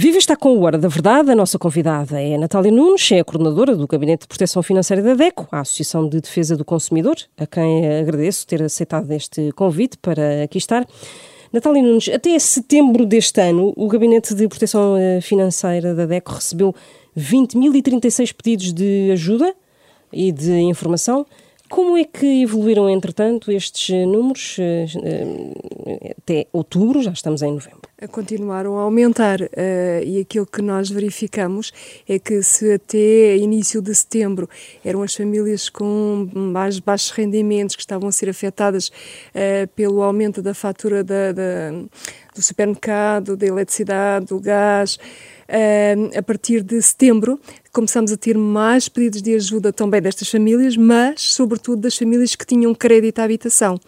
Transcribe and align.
Viva 0.00 0.16
está 0.16 0.36
com 0.36 0.56
o 0.56 0.62
Hora 0.62 0.78
da 0.78 0.86
Verdade. 0.86 1.32
A 1.32 1.34
nossa 1.34 1.58
convidada 1.58 2.22
é 2.22 2.38
Natália 2.38 2.70
Nunes, 2.70 3.10
é 3.10 3.18
a 3.18 3.24
coordenadora 3.24 3.74
do 3.74 3.84
Gabinete 3.84 4.20
de 4.20 4.28
Proteção 4.28 4.62
Financeira 4.62 5.02
da 5.02 5.14
DECO, 5.14 5.48
a 5.50 5.58
Associação 5.58 6.08
de 6.08 6.20
Defesa 6.20 6.56
do 6.56 6.64
Consumidor, 6.64 7.16
a 7.36 7.44
quem 7.48 7.84
agradeço 7.98 8.46
ter 8.46 8.62
aceitado 8.62 9.10
este 9.10 9.50
convite 9.56 9.98
para 9.98 10.44
aqui 10.44 10.56
estar. 10.56 10.86
Natália 11.52 11.82
Nunes, 11.82 12.08
até 12.10 12.38
setembro 12.38 13.04
deste 13.04 13.40
ano, 13.40 13.72
o 13.76 13.88
Gabinete 13.88 14.36
de 14.36 14.46
Proteção 14.46 14.96
eh, 14.96 15.20
Financeira 15.20 15.92
da 15.96 16.06
DECO 16.06 16.30
recebeu 16.30 16.72
20.036 17.18 18.32
pedidos 18.32 18.72
de 18.72 19.10
ajuda 19.10 19.52
e 20.12 20.30
de 20.30 20.60
informação. 20.60 21.26
Como 21.70 21.98
é 21.98 22.04
que 22.04 22.42
evoluíram, 22.42 22.88
entretanto, 22.88 23.52
estes 23.52 23.90
números 24.06 24.56
eh, 24.58 24.86
eh, 25.04 26.14
até 26.18 26.46
outubro? 26.52 27.02
Já 27.02 27.12
estamos 27.12 27.42
em 27.42 27.52
novembro 27.52 27.88
continuaram 28.06 28.78
a 28.78 28.82
aumentar 28.82 29.40
e 30.04 30.20
aquilo 30.20 30.46
que 30.46 30.62
nós 30.62 30.88
verificamos 30.88 31.72
é 32.08 32.16
que 32.16 32.44
se 32.44 32.74
até 32.74 33.36
início 33.36 33.82
de 33.82 33.92
setembro 33.92 34.48
eram 34.84 35.02
as 35.02 35.16
famílias 35.16 35.68
com 35.68 36.28
mais 36.32 36.78
baixos 36.78 37.10
rendimentos 37.10 37.74
que 37.74 37.82
estavam 37.82 38.08
a 38.08 38.12
ser 38.12 38.28
afetadas 38.28 38.92
pelo 39.74 40.00
aumento 40.02 40.40
da 40.40 40.54
fatura 40.54 41.02
da, 41.02 41.32
da, 41.32 41.70
do 42.36 42.40
supermercado, 42.40 43.36
da 43.36 43.46
eletricidade, 43.46 44.26
do 44.26 44.38
gás, 44.38 44.96
a 46.16 46.22
partir 46.22 46.62
de 46.62 46.80
setembro 46.80 47.40
começamos 47.72 48.12
a 48.12 48.16
ter 48.16 48.36
mais 48.36 48.88
pedidos 48.88 49.22
de 49.22 49.34
ajuda 49.34 49.72
também 49.72 50.00
destas 50.00 50.28
famílias, 50.28 50.76
mas 50.76 51.20
sobretudo 51.20 51.82
das 51.82 51.96
famílias 51.96 52.34
que 52.34 52.44
tinham 52.46 52.74
crédito 52.74 53.18
à 53.18 53.24
habitação. 53.24 53.78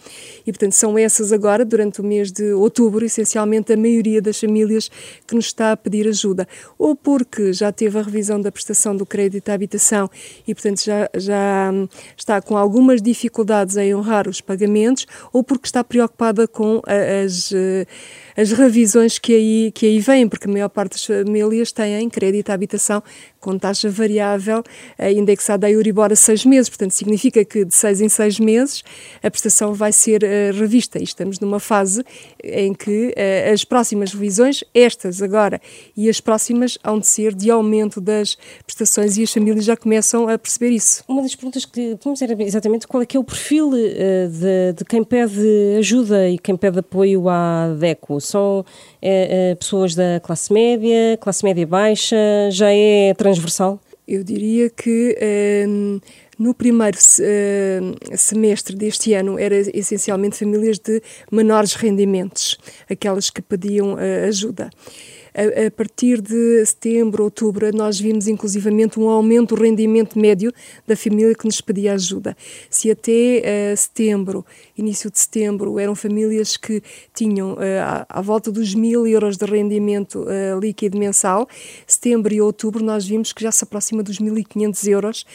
E 0.47 0.53
portanto 0.53 0.73
são 0.73 0.99
essas 0.99 1.33
agora, 1.33 1.65
durante 1.65 2.01
o 2.01 2.05
mês 2.05 2.31
de 2.31 2.53
outubro, 2.53 3.05
essencialmente 3.05 3.73
a 3.73 3.77
maioria 3.77 4.21
das 4.21 4.39
famílias 4.39 4.91
que 5.27 5.35
nos 5.35 5.47
está 5.47 5.73
a 5.73 5.77
pedir 5.77 6.07
ajuda. 6.09 6.47
Ou 6.79 6.95
porque 6.95 7.53
já 7.53 7.73
teve 7.73 7.99
a 7.99 8.03
revisão 8.03 8.41
da 8.41 8.53
prestação 8.53 8.97
do 8.97 9.07
crédito 9.07 9.49
à 9.49 9.55
habitação 9.55 10.11
e 10.47 10.55
portanto 10.55 10.85
já, 10.85 11.09
já 11.15 11.71
hum, 11.73 11.89
está 12.17 12.41
com 12.41 12.57
algumas 12.57 13.01
dificuldades 13.03 13.77
em 13.77 13.95
honrar 13.95 14.29
os 14.29 14.41
pagamentos, 14.41 15.07
ou 15.33 15.43
porque 15.43 15.67
está 15.67 15.83
preocupada 15.83 16.47
com 16.47 16.81
as, 16.87 17.53
eh, 17.53 17.87
as 18.37 18.53
revisões 18.53 19.19
que 19.19 19.35
aí, 19.35 19.73
que 19.73 19.87
aí 19.87 20.01
vêm, 20.01 20.29
porque 20.29 20.49
a 20.49 20.53
maior 20.53 20.69
parte 20.69 20.93
das 20.93 21.05
famílias 21.05 21.73
têm 21.73 22.09
crédito 22.09 22.51
à 22.51 22.55
habitação 22.55 23.03
com 23.41 23.59
taxa 23.59 23.89
variável 23.89 24.63
eh, 24.99 25.13
indexada 25.13 25.67
a 25.67 25.71
Euribor 25.71 26.13
a 26.13 26.17
seis 26.17 26.45
meses. 26.45 26.69
Portanto, 26.69 26.93
significa 26.93 27.45
que 27.45 27.65
de 27.65 27.75
seis 27.75 28.01
em 28.01 28.09
seis 28.09 28.39
meses 28.39 28.85
a 29.23 29.31
prestação 29.31 29.73
vai 29.73 29.93
ser 29.93 30.23
uh, 30.23 30.59
revista. 30.59 30.99
E 30.99 31.05
estamos 31.05 31.41
numa 31.41 31.59
fase 31.59 32.05
em 32.45 32.75
que 32.75 33.15
as 33.53 33.65
próximas 33.65 34.13
revisões, 34.13 34.63
estas 34.75 35.23
agora 35.23 35.61
e 35.97 36.09
as 36.09 36.21
próximas, 36.21 36.79
hão 36.85 36.99
de 36.99 37.07
ser 37.07 37.35
de 37.35 37.51
aumento 37.51 38.01
das 38.01 38.37
prestações 38.65 39.17
e 39.17 39.23
as 39.23 39.33
famílias 39.33 39.65
já 39.65 39.77
começam 39.77 40.29
a 40.29 40.39
perceber 40.39 40.71
isso. 40.71 41.03
Uma 41.09 41.23
das 41.23 41.35
perguntas 41.35 41.65
que 41.65 41.97
tínhamos 41.97 42.21
era 42.21 42.43
exatamente 42.43 42.87
qual 42.87 43.03
é 43.03 43.07
que 43.07 43.17
é 43.17 43.21
o 43.21 43.25
perfil 43.25 43.71
de, 43.71 44.73
de, 44.77 44.85
quem 44.85 45.03
pede 45.03 45.77
ajuda 45.79 46.29
e 46.29 46.39
quem 46.39 46.57
pede 46.57 46.81
apoio 46.81 47.29
à 47.29 47.75
DECO. 47.79 48.21
São 48.21 48.65
pessoas 49.59 49.95
da 49.95 50.21
classe 50.23 50.53
média, 50.53 51.17
classe 51.21 51.45
média 51.45 51.67
baixa, 51.67 52.17
já 52.51 52.71
é 52.71 53.15
transversal? 53.33 53.81
Eu 54.07 54.25
diria 54.25 54.69
que 54.69 55.17
um, 55.69 56.01
no 56.39 56.53
primeiro 56.53 56.99
uh, 56.99 58.17
semestre 58.17 58.75
deste 58.75 59.15
ano 59.15 59.39
era 59.39 59.55
essencialmente 59.57 60.37
famílias 60.37 60.79
de 60.79 61.01
menores 61.31 61.75
rendimentos, 61.75 62.59
aquelas 62.91 63.31
que 63.31 63.41
pediam 63.41 63.95
uh, 63.95 64.29
ajuda 64.29 64.71
a, 65.35 65.67
a, 65.67 65.71
partir 65.71 66.21
de 66.21 66.65
setembro, 66.65 67.25
outubro, 67.25 67.71
nós 67.75 67.99
vimos 67.99 68.27
inclusivamente 68.27 68.99
um 68.99 69.09
aumento 69.09 69.55
do 69.55 69.63
rendimento 69.63 70.19
médio 70.19 70.53
da 70.87 70.97
família 70.97 71.35
que 71.35 71.45
nos 71.45 71.61
pedia 71.61 71.95
ajuda. 71.95 72.37
Se 72.69 72.91
até 72.91 73.73
uh, 73.73 73.77
setembro, 73.77 74.45
início 74.77 75.11
de 75.11 75.19
setembro, 75.19 75.79
eram 75.79 75.95
famílias 75.95 76.57
que 76.57 76.83
tinham 77.15 77.55
uh, 77.55 77.59
à, 77.83 78.07
à, 78.09 78.21
volta 78.21 78.51
dos 78.51 78.75
mil 78.75 79.07
euros 79.07 79.37
de 79.37 79.45
rendimento 79.47 80.25
uh, 80.25 80.59
líquido 80.59 80.99
mensal, 80.99 81.49
setembro 81.87 82.33
e 82.33 82.41
outubro 82.41 82.85
nós 82.85 83.07
vimos 83.07 83.33
que 83.33 83.43
já 83.43 83.53
se 83.53 83.65
aproxima 83.65 84.03
dos 84.03 84.19
1.500 84.19 84.89
euros 84.89 85.27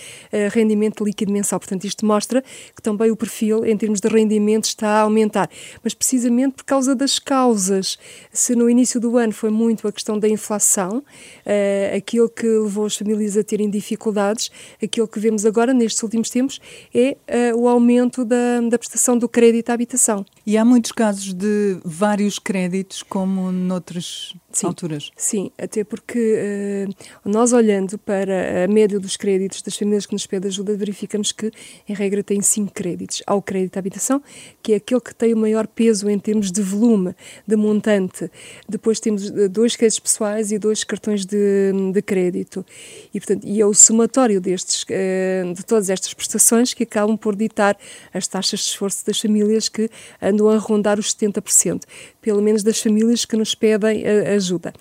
rendimento 0.52 1.04
líquido 1.04 1.32
mensal. 1.32 1.60
Portanto, 1.60 1.86
isto 1.86 2.06
mostra 2.06 2.44
que 2.76 2.82
também 2.82 3.12
o 3.12 3.16
perfil 3.16 3.66
em 3.66 3.78
termos 3.78 4.00
de 4.00 4.08
rendimento 4.08 4.66
está 4.66 4.88
a 4.90 5.02
aumentar, 5.02 5.50
mas 5.84 5.94
precisamente 5.94 6.56
por 6.56 6.66
causa 6.66 6.96
das 6.96 7.20
causas. 7.20 7.98
Se 8.32 8.56
no 8.56 8.70
início 8.70 9.00
do 9.00 9.18
ano 9.18 9.34
foi 9.34 9.50
muito 9.50 9.85
a 9.88 9.92
questão 9.92 10.18
da 10.18 10.28
inflação, 10.28 10.98
uh, 11.00 11.96
aquilo 11.98 12.30
que 12.30 12.48
levou 12.48 12.86
as 12.86 12.96
famílias 12.96 13.38
a 13.38 13.44
terem 13.44 13.70
dificuldades, 13.70 14.52
aquilo 14.82 15.08
que 15.08 15.20
vemos 15.20 15.46
agora 15.46 15.74
nestes 15.74 16.02
últimos 16.04 16.30
tempos 16.30 16.60
é 16.94 17.18
uh, 17.54 17.58
o 17.58 17.68
aumento 17.68 18.24
da, 18.24 18.62
da 18.70 18.78
prestação 18.78 19.18
do 19.18 19.28
crédito 19.28 19.70
à 19.70 19.74
habitação. 19.74 20.26
E 20.46 20.58
há 20.58 20.66
muitos 20.66 20.92
casos 20.92 21.34
de 21.34 21.80
vários 21.84 22.40
créditos, 22.40 23.04
como 23.04 23.52
noutras 23.52 24.34
sim, 24.60 24.68
alturas? 24.68 25.12
Sim, 25.16 25.52
até 25.58 25.84
porque 25.84 26.88
uh, 26.90 27.30
nós 27.30 27.54
olhando 27.54 27.98
para 27.98 28.64
a 28.64 28.68
média 28.68 29.00
dos 29.00 29.18
créditos 29.18 29.62
das 29.62 29.76
famílias 29.76 30.06
que 30.06 30.14
nos 30.14 30.26
pedem 30.26 30.50
ajuda, 30.50 30.76
verificamos 30.76 31.32
que, 31.32 31.52
em 31.88 31.94
regra, 31.94 32.24
tem 32.24 32.42
cinco 32.42 32.74
créditos. 32.74 33.22
Há 33.28 33.36
o 33.36 33.42
crédito 33.42 33.78
à 33.78 33.80
habitação, 33.80 34.24
que 34.64 34.74
é 34.74 34.76
aquele 34.78 35.02
que 35.02 35.14
tem 35.14 35.34
o 35.34 35.38
maior 35.38 35.68
peso 35.68 36.10
em 36.10 36.18
termos 36.18 36.52
de 36.52 36.62
volume, 36.62 37.14
de 37.46 37.56
montante. 37.56 38.32
Depois 38.68 39.00
temos 39.00 39.30
dois 39.50 39.66
dois 39.66 39.76
créditos 39.76 40.00
pessoais 40.00 40.52
e 40.52 40.60
dois 40.60 40.84
cartões 40.84 41.26
de, 41.26 41.72
de 41.92 42.02
crédito. 42.02 42.66
E, 43.14 43.20
portanto, 43.20 43.46
e 43.46 43.60
é 43.60 43.66
o 43.66 43.74
somatório 43.74 44.40
destes, 44.40 44.86
eh, 44.90 45.44
de 45.56 45.66
todas 45.66 45.90
estas 45.90 46.14
prestações 46.14 46.74
que 46.74 46.84
acabam 46.84 47.18
por 47.18 47.36
ditar 47.36 47.78
as 48.14 48.28
taxas 48.28 48.60
de 48.60 48.66
esforço 48.68 49.06
das 49.06 49.20
famílias 49.20 49.68
que 49.68 49.90
andam 50.22 50.50
a 50.50 50.58
rondar 50.58 51.00
os 51.00 51.14
70%, 51.14 51.84
pelo 52.22 52.42
menos 52.42 52.64
das 52.64 52.80
famílias 52.80 53.26
que 53.26 53.36
nos 53.36 53.56
pedem 53.56 54.06
ajuda 54.08 54.45
ajuda. 54.46 54.74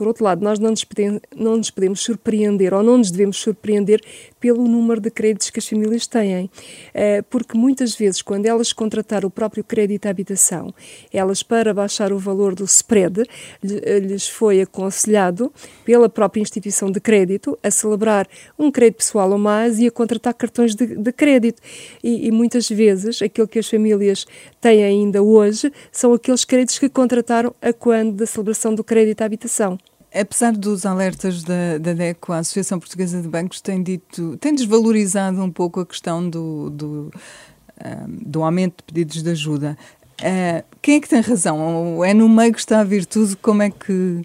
Por 0.00 0.08
outro 0.08 0.24
lado, 0.24 0.42
nós 0.42 0.58
não 0.58 0.70
nos, 0.70 0.82
podemos, 0.82 1.20
não 1.36 1.58
nos 1.58 1.70
podemos 1.70 2.00
surpreender 2.00 2.72
ou 2.72 2.82
não 2.82 2.96
nos 2.96 3.10
devemos 3.10 3.36
surpreender 3.36 4.00
pelo 4.40 4.66
número 4.66 4.98
de 4.98 5.10
créditos 5.10 5.50
que 5.50 5.58
as 5.58 5.68
famílias 5.68 6.06
têm, 6.06 6.50
eh, 6.94 7.20
porque 7.28 7.54
muitas 7.54 7.94
vezes, 7.94 8.22
quando 8.22 8.46
elas 8.46 8.72
contrataram 8.72 9.28
o 9.28 9.30
próprio 9.30 9.62
crédito 9.62 10.06
à 10.06 10.08
habitação, 10.08 10.72
elas, 11.12 11.42
para 11.42 11.74
baixar 11.74 12.14
o 12.14 12.18
valor 12.18 12.54
do 12.54 12.64
spread, 12.64 13.24
eh, 13.62 13.98
lhes 13.98 14.26
foi 14.26 14.62
aconselhado 14.62 15.52
pela 15.84 16.08
própria 16.08 16.40
instituição 16.40 16.90
de 16.90 16.98
crédito 16.98 17.58
a 17.62 17.70
celebrar 17.70 18.26
um 18.58 18.70
crédito 18.70 19.00
pessoal 19.00 19.30
ou 19.30 19.36
mais 19.36 19.78
e 19.80 19.86
a 19.86 19.90
contratar 19.90 20.32
cartões 20.32 20.74
de, 20.74 20.96
de 20.96 21.12
crédito. 21.12 21.60
E, 22.02 22.26
e 22.26 22.30
muitas 22.30 22.70
vezes, 22.70 23.20
aquilo 23.20 23.46
que 23.46 23.58
as 23.58 23.68
famílias 23.68 24.26
têm 24.62 24.82
ainda 24.82 25.22
hoje 25.22 25.70
são 25.92 26.14
aqueles 26.14 26.42
créditos 26.42 26.78
que 26.78 26.88
contrataram 26.88 27.54
a 27.60 27.70
quando 27.70 28.14
da 28.14 28.24
celebração 28.24 28.74
do 28.74 28.82
crédito 28.82 29.20
à 29.20 29.26
habitação. 29.26 29.78
Apesar 30.12 30.52
dos 30.52 30.84
alertas 30.84 31.44
da, 31.44 31.78
da 31.78 31.92
DECO, 31.92 32.32
a 32.32 32.38
Associação 32.38 32.80
Portuguesa 32.80 33.22
de 33.22 33.28
Bancos 33.28 33.60
tem 33.60 33.80
dito, 33.80 34.36
tem 34.38 34.52
desvalorizado 34.52 35.40
um 35.40 35.50
pouco 35.50 35.80
a 35.80 35.86
questão 35.86 36.28
do, 36.28 36.68
do, 36.70 37.12
um, 37.84 38.18
do 38.26 38.42
aumento 38.42 38.78
de 38.78 38.92
pedidos 38.92 39.22
de 39.22 39.30
ajuda. 39.30 39.78
Uh, 40.20 40.64
quem 40.82 40.96
é 40.96 41.00
que 41.00 41.08
tem 41.08 41.20
razão? 41.20 42.04
É 42.04 42.12
no 42.12 42.28
meio 42.28 42.52
que 42.52 42.58
está 42.58 42.80
a 42.80 42.84
virtude? 42.84 43.36
Como 43.36 43.62
é 43.62 43.70
que 43.70 44.22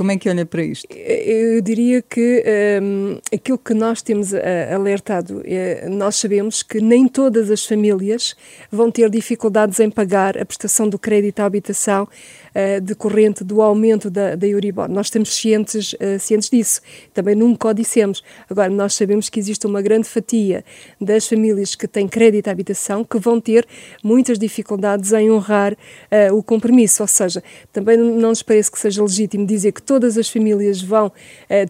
como 0.00 0.12
é 0.12 0.16
que 0.16 0.30
olha 0.30 0.46
para 0.46 0.62
isto? 0.62 0.86
Eu 0.90 1.60
diria 1.60 2.00
que 2.00 2.42
um, 2.82 3.18
aquilo 3.34 3.58
que 3.58 3.74
nós 3.74 4.00
temos 4.00 4.32
alertado, 4.74 5.42
é, 5.44 5.86
nós 5.90 6.16
sabemos 6.16 6.62
que 6.62 6.80
nem 6.80 7.06
todas 7.06 7.50
as 7.50 7.66
famílias 7.66 8.34
vão 8.72 8.90
ter 8.90 9.10
dificuldades 9.10 9.78
em 9.78 9.90
pagar 9.90 10.38
a 10.38 10.46
prestação 10.46 10.88
do 10.88 10.98
crédito 10.98 11.40
à 11.40 11.44
habitação 11.44 12.08
uh, 12.54 12.80
decorrente 12.80 13.44
do 13.44 13.62
aumento 13.62 14.10
da, 14.10 14.34
da 14.34 14.46
Euribor. 14.46 14.88
Nós 14.88 15.06
estamos 15.06 15.34
cientes, 15.34 15.92
uh, 15.94 16.18
cientes 16.18 16.48
disso, 16.48 16.80
também 17.12 17.34
nunca 17.34 17.68
o 17.68 17.72
dissemos. 17.72 18.22
Agora, 18.48 18.70
nós 18.70 18.94
sabemos 18.94 19.28
que 19.28 19.38
existe 19.38 19.66
uma 19.66 19.82
grande 19.82 20.08
fatia 20.08 20.64
das 21.00 21.26
famílias 21.26 21.74
que 21.74 21.86
têm 21.86 22.08
crédito 22.08 22.48
à 22.48 22.50
habitação 22.50 23.04
que 23.04 23.18
vão 23.18 23.40
ter 23.40 23.66
muitas 24.02 24.38
dificuldades 24.38 25.12
em 25.12 25.30
honrar 25.30 25.72
uh, 25.72 26.34
o 26.34 26.42
compromisso, 26.42 27.02
ou 27.02 27.06
seja, 27.06 27.42
também 27.72 27.96
não 27.96 28.30
nos 28.30 28.42
parece 28.42 28.70
que 28.70 28.78
seja 28.78 29.02
legítimo 29.02 29.46
dizer 29.46 29.72
que 29.72 29.82
todas 29.82 30.16
as 30.16 30.28
famílias 30.28 30.80
vão 30.80 31.12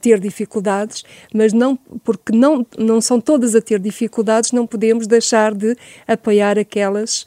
ter 0.01 0.19
dificuldades, 0.21 1.05
mas 1.33 1.53
não 1.53 1.77
porque 2.05 2.33
não, 2.33 2.67
não 2.79 3.01
são 3.01 3.21
todas 3.21 3.55
a 3.55 3.61
ter 3.61 3.79
dificuldades, 3.79 4.53
não 4.53 4.67
podemos 4.67 5.07
deixar 5.07 5.55
de 5.55 5.77
apoiar 6.07 6.59
aquelas 6.59 7.27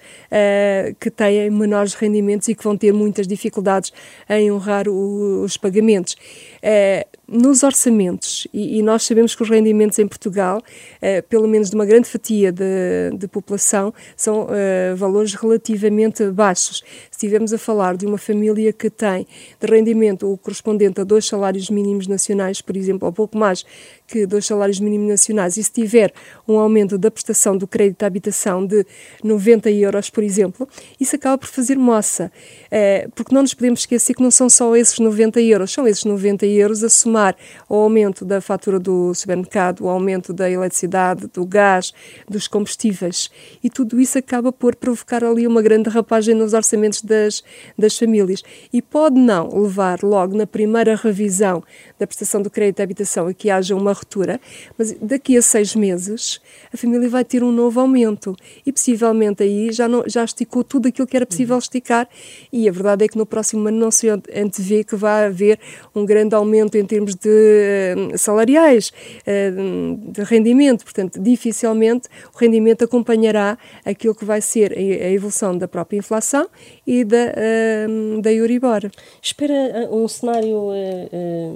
que 0.99 1.09
têm 1.09 1.49
menores 1.49 1.93
rendimentos 1.93 2.47
e 2.47 2.55
que 2.55 2.63
vão 2.63 2.77
ter 2.77 2.91
muitas 2.91 3.27
dificuldades 3.27 3.42
dificuldades 3.43 3.91
em 4.29 4.51
honrar 4.51 4.87
os 4.87 5.57
pagamentos. 5.57 6.15
Eh, 6.61 7.05
nos 7.33 7.63
orçamentos, 7.63 8.47
e, 8.53 8.77
e, 8.77 8.83
nós 8.83 9.03
sabemos 9.03 9.33
que 9.33 9.41
os 9.41 9.49
rendimentos 9.49 9.97
em 9.97 10.07
Portugal, 10.07 10.61
eh, 11.01 11.19
pelo 11.23 11.47
menos 11.47 11.69
de 11.69 11.75
uma 11.75 11.85
grande 11.85 12.07
fatia 12.07 12.51
de, 12.51 13.17
de 13.17 13.27
população, 13.27 13.91
são 14.15 14.47
eh, 14.51 14.93
valores 14.95 15.33
relativamente 15.33 16.29
baixos. 16.29 16.83
Se 17.09 17.17
estivermos 17.17 17.51
a 17.51 17.57
falar 17.57 17.97
de 17.97 18.05
uma 18.05 18.19
família 18.19 18.71
que 18.71 18.87
tem 18.87 19.25
de 19.59 19.67
rendimento 19.67 20.31
o 20.31 20.37
correspondente 20.37 21.01
a 21.01 21.03
dois 21.03 21.25
salários 21.25 21.71
mínimos 21.71 22.05
nacionais, 22.05 22.61
por 22.61 22.77
exemplo, 22.77 23.07
ou 23.07 23.11
pouco 23.11 23.35
mais 23.35 23.65
que 24.05 24.27
dois 24.27 24.45
salários 24.45 24.79
mínimos 24.79 25.09
nacionais, 25.09 25.57
e 25.57 25.63
se 25.63 25.71
tiver 25.71 26.13
um 26.47 26.59
aumento 26.59 26.99
da 26.99 27.09
prestação 27.09 27.57
do 27.57 27.65
crédito 27.65 28.03
à 28.03 28.05
habitação 28.05 28.63
de 28.63 28.85
90 29.23 29.71
euros, 29.71 30.11
por 30.11 30.23
exemplo, 30.23 30.69
isso 30.99 31.15
acaba 31.15 31.35
por 31.35 31.47
fazer 31.47 31.79
moça. 31.79 32.31
Eh, 32.69 33.07
porque 33.15 33.33
não 33.33 33.41
nos 33.41 33.55
podemos 33.55 33.79
esquecer 33.79 34.13
que 34.13 34.21
não 34.21 34.29
são 34.29 34.47
só 34.49 34.75
esses 34.75 34.99
90 34.99 35.41
euros, 35.41 35.71
são 35.71 35.87
esses 35.87 36.05
90 36.05 36.45
euros 36.45 36.83
a 36.83 36.89
somar 36.89 37.22
o 37.69 37.75
aumento 37.75 38.25
da 38.25 38.41
fatura 38.41 38.79
do 38.79 39.13
supermercado, 39.13 39.81
o 39.81 39.89
aumento 39.89 40.33
da 40.33 40.49
eletricidade, 40.49 41.27
do 41.27 41.45
gás, 41.45 41.93
dos 42.27 42.47
combustíveis. 42.47 43.29
E 43.63 43.69
tudo 43.69 43.99
isso 43.99 44.17
acaba 44.17 44.51
por 44.51 44.75
provocar 44.75 45.23
ali 45.23 45.45
uma 45.45 45.61
grande 45.61 45.89
rapagem 45.89 46.35
nos 46.35 46.53
orçamentos 46.53 47.01
das, 47.01 47.43
das 47.77 47.97
famílias. 47.97 48.43
E 48.71 48.81
pode 48.81 49.19
não 49.19 49.49
levar 49.61 50.01
logo 50.03 50.35
na 50.35 50.47
primeira 50.47 50.95
revisão 50.95 51.63
da 51.99 52.07
prestação 52.07 52.41
do 52.41 52.49
crédito 52.49 52.79
à 52.79 52.83
habitação 52.83 53.27
a 53.27 53.33
que 53.33 53.49
haja 53.49 53.75
uma 53.75 53.93
ruptura, 53.93 54.39
mas 54.77 54.93
daqui 55.01 55.37
a 55.37 55.41
seis 55.41 55.75
meses 55.75 56.41
a 56.73 56.77
família 56.77 57.09
vai 57.09 57.23
ter 57.23 57.43
um 57.43 57.51
novo 57.51 57.79
aumento 57.79 58.35
e 58.65 58.71
possivelmente 58.71 59.43
aí 59.43 59.71
já, 59.71 59.87
não, 59.87 60.03
já 60.07 60.23
esticou 60.23 60.63
tudo 60.63 60.87
aquilo 60.87 61.07
que 61.07 61.15
era 61.15 61.25
possível 61.25 61.57
esticar 61.57 62.07
e 62.51 62.67
a 62.67 62.71
verdade 62.71 63.05
é 63.05 63.07
que 63.07 63.17
no 63.17 63.25
próximo 63.25 63.67
ano 63.67 63.77
não 63.77 63.91
se 63.91 64.09
antevê 64.09 64.83
que 64.83 64.95
vai 64.95 65.25
haver 65.25 65.59
um 65.95 66.05
grande 66.05 66.35
aumento 66.35 66.75
em 66.75 66.85
termos 66.85 67.12
de 67.15 68.13
uh, 68.13 68.17
salariais, 68.17 68.91
uh, 69.27 70.11
de 70.11 70.23
rendimento, 70.23 70.83
portanto 70.83 71.19
dificilmente 71.19 72.07
o 72.33 72.37
rendimento 72.37 72.83
acompanhará 72.83 73.57
aquilo 73.85 74.15
que 74.15 74.25
vai 74.25 74.41
ser 74.41 74.73
a, 74.73 75.11
evolução 75.11 75.57
da 75.57 75.67
própria 75.67 75.97
inflação 75.97 76.47
e 76.85 77.03
da, 77.03 77.17
uh, 77.17 78.21
da 78.21 78.31
Euribor. 78.31 78.89
Espera 79.21 79.89
um 79.91 80.07
cenário 80.07 80.69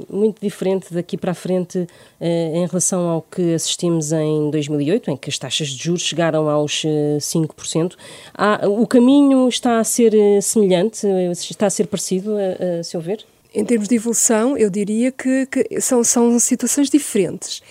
muito 0.10 0.42
diferente 0.42 0.94
daqui 0.94 1.18
para 1.18 1.32
a 1.32 1.36
frente 1.36 1.88
em 2.20 2.66
relação 2.66 3.08
ao 3.10 3.22
que 3.22 3.54
assistimos 3.54 4.12
em 4.12 4.50
2008, 4.52 5.12
em 5.12 5.18
que 5.18 5.30
as 5.30 5.38
taxas 5.38 5.70
de 5.70 5.84
juros 5.84 6.02
chegaram 6.02 6.50
aos 6.50 6.84
5%. 7.20 7.94
Há, 8.34 8.68
o 8.68 8.86
caminho 8.88 9.48
está 9.48 9.80
a 9.80 9.84
ser 9.84 10.14
semelhante, 10.42 11.06
está 11.32 11.68
a 11.68 11.70
ser 11.70 11.88
parecido, 11.88 12.36
a, 12.36 12.80
a 12.80 12.84
seu 12.84 13.02
ver? 13.02 13.26
Em 13.54 13.64
termos 13.66 13.88
de 13.88 13.96
evolução, 13.96 14.58
eu 14.58 14.70
diria 14.70 15.12
que, 15.12 15.46
que 15.48 15.82
são, 15.82 16.04
são 16.04 16.38
situações 16.40 16.90
diferentes. 16.90 17.62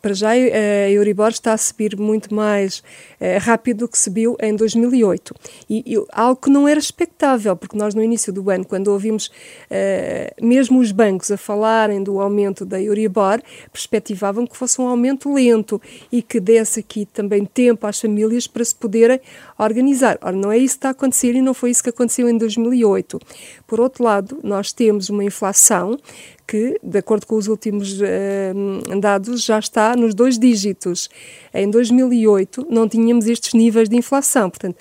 Para 0.00 0.14
já, 0.14 0.30
a 0.30 0.90
Euribor 0.90 1.28
está 1.28 1.52
a 1.52 1.58
subir 1.58 1.94
muito 1.98 2.34
mais 2.34 2.78
uh, 3.20 3.38
rápido 3.40 3.80
do 3.80 3.88
que 3.88 3.98
subiu 3.98 4.34
em 4.40 4.56
2008. 4.56 5.34
E, 5.68 5.94
e, 5.94 6.04
algo 6.10 6.40
que 6.40 6.48
não 6.48 6.66
era 6.66 6.80
expectável, 6.80 7.54
porque 7.54 7.76
nós 7.76 7.94
no 7.94 8.02
início 8.02 8.32
do 8.32 8.48
ano, 8.48 8.64
quando 8.64 8.88
ouvimos 8.88 9.26
uh, 9.26 10.44
mesmo 10.44 10.78
os 10.78 10.90
bancos 10.90 11.30
a 11.30 11.36
falarem 11.36 12.02
do 12.02 12.18
aumento 12.18 12.64
da 12.64 12.80
Euribor, 12.80 13.42
perspectivavam 13.70 14.46
que 14.46 14.56
fosse 14.56 14.80
um 14.80 14.88
aumento 14.88 15.32
lento 15.32 15.80
e 16.10 16.22
que 16.22 16.40
desse 16.40 16.80
aqui 16.80 17.04
também 17.04 17.44
tempo 17.44 17.86
às 17.86 18.00
famílias 18.00 18.46
para 18.46 18.64
se 18.64 18.74
poderem 18.74 19.20
organizar. 19.58 20.18
Ora, 20.22 20.34
não 20.34 20.50
é 20.50 20.56
isso 20.56 20.76
que 20.76 20.78
está 20.78 20.88
a 20.88 20.92
acontecer 20.92 21.34
e 21.34 21.42
não 21.42 21.52
foi 21.52 21.70
isso 21.70 21.82
que 21.82 21.90
aconteceu 21.90 22.26
em 22.26 22.38
2008. 22.38 23.20
Por 23.66 23.80
outro 23.80 24.02
lado, 24.02 24.40
nós 24.42 24.72
temos 24.72 25.10
uma 25.10 25.24
inflação 25.24 25.98
que, 26.46 26.78
de 26.82 26.98
acordo 26.98 27.26
com 27.26 27.36
os 27.36 27.48
últimos 27.48 28.00
uh, 28.00 29.00
dados, 29.00 29.42
já 29.44 29.58
está 29.58 29.96
nos 29.96 30.14
dois 30.14 30.38
dígitos. 30.38 31.08
Em 31.52 31.70
2008 31.70 32.66
não 32.68 32.88
tínhamos 32.88 33.26
estes 33.26 33.54
níveis 33.54 33.88
de 33.88 33.96
inflação, 33.96 34.50
portanto, 34.50 34.76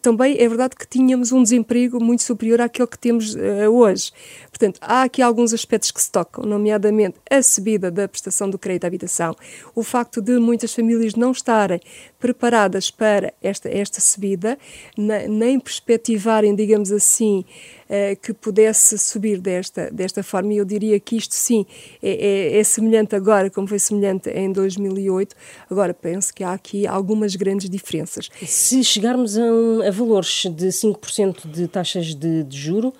também 0.00 0.36
é 0.38 0.48
verdade 0.48 0.74
que 0.74 0.86
tínhamos 0.86 1.30
um 1.32 1.42
desemprego 1.42 2.02
muito 2.02 2.22
superior 2.22 2.60
àquele 2.60 2.88
que 2.88 2.98
temos 2.98 3.34
uh, 3.34 3.70
hoje. 3.70 4.12
Portanto, 4.50 4.78
há 4.80 5.02
aqui 5.02 5.22
alguns 5.22 5.52
aspectos 5.52 5.90
que 5.90 6.02
se 6.02 6.10
tocam, 6.10 6.44
nomeadamente 6.44 7.16
a 7.30 7.42
subida 7.42 7.90
da 7.90 8.08
prestação 8.08 8.50
do 8.50 8.58
crédito 8.58 8.84
à 8.84 8.86
habitação, 8.88 9.34
o 9.74 9.82
facto 9.82 10.20
de 10.20 10.38
muitas 10.38 10.74
famílias 10.74 11.14
não 11.14 11.30
estarem 11.30 11.80
preparadas 12.18 12.90
para 12.90 13.32
esta, 13.42 13.68
esta 13.68 14.00
subida, 14.00 14.58
nem 14.96 15.60
perspectivarem, 15.60 16.54
digamos 16.54 16.90
assim, 16.90 17.44
que 18.22 18.32
pudesse 18.32 18.98
subir 18.98 19.40
desta, 19.40 19.90
desta 19.90 20.22
forma, 20.22 20.52
e 20.52 20.56
eu 20.56 20.64
diria 20.64 20.98
que 20.98 21.16
isto 21.16 21.34
sim 21.34 21.64
é, 22.02 22.54
é, 22.56 22.58
é 22.58 22.64
semelhante 22.64 23.14
agora, 23.14 23.48
como 23.50 23.66
foi 23.68 23.78
semelhante 23.78 24.28
em 24.30 24.52
2008. 24.52 25.36
Agora, 25.70 25.94
penso 25.94 26.34
que 26.34 26.42
há 26.42 26.52
aqui 26.52 26.86
algumas 26.86 27.36
grandes 27.36 27.70
diferenças. 27.70 28.28
Se 28.44 28.82
chegarmos 28.82 29.38
a, 29.38 29.42
a 29.86 29.90
valores 29.90 30.46
de 30.46 30.68
5% 30.68 31.50
de 31.50 31.68
taxas 31.68 32.14
de, 32.14 32.42
de 32.42 32.56
juro, 32.56 32.92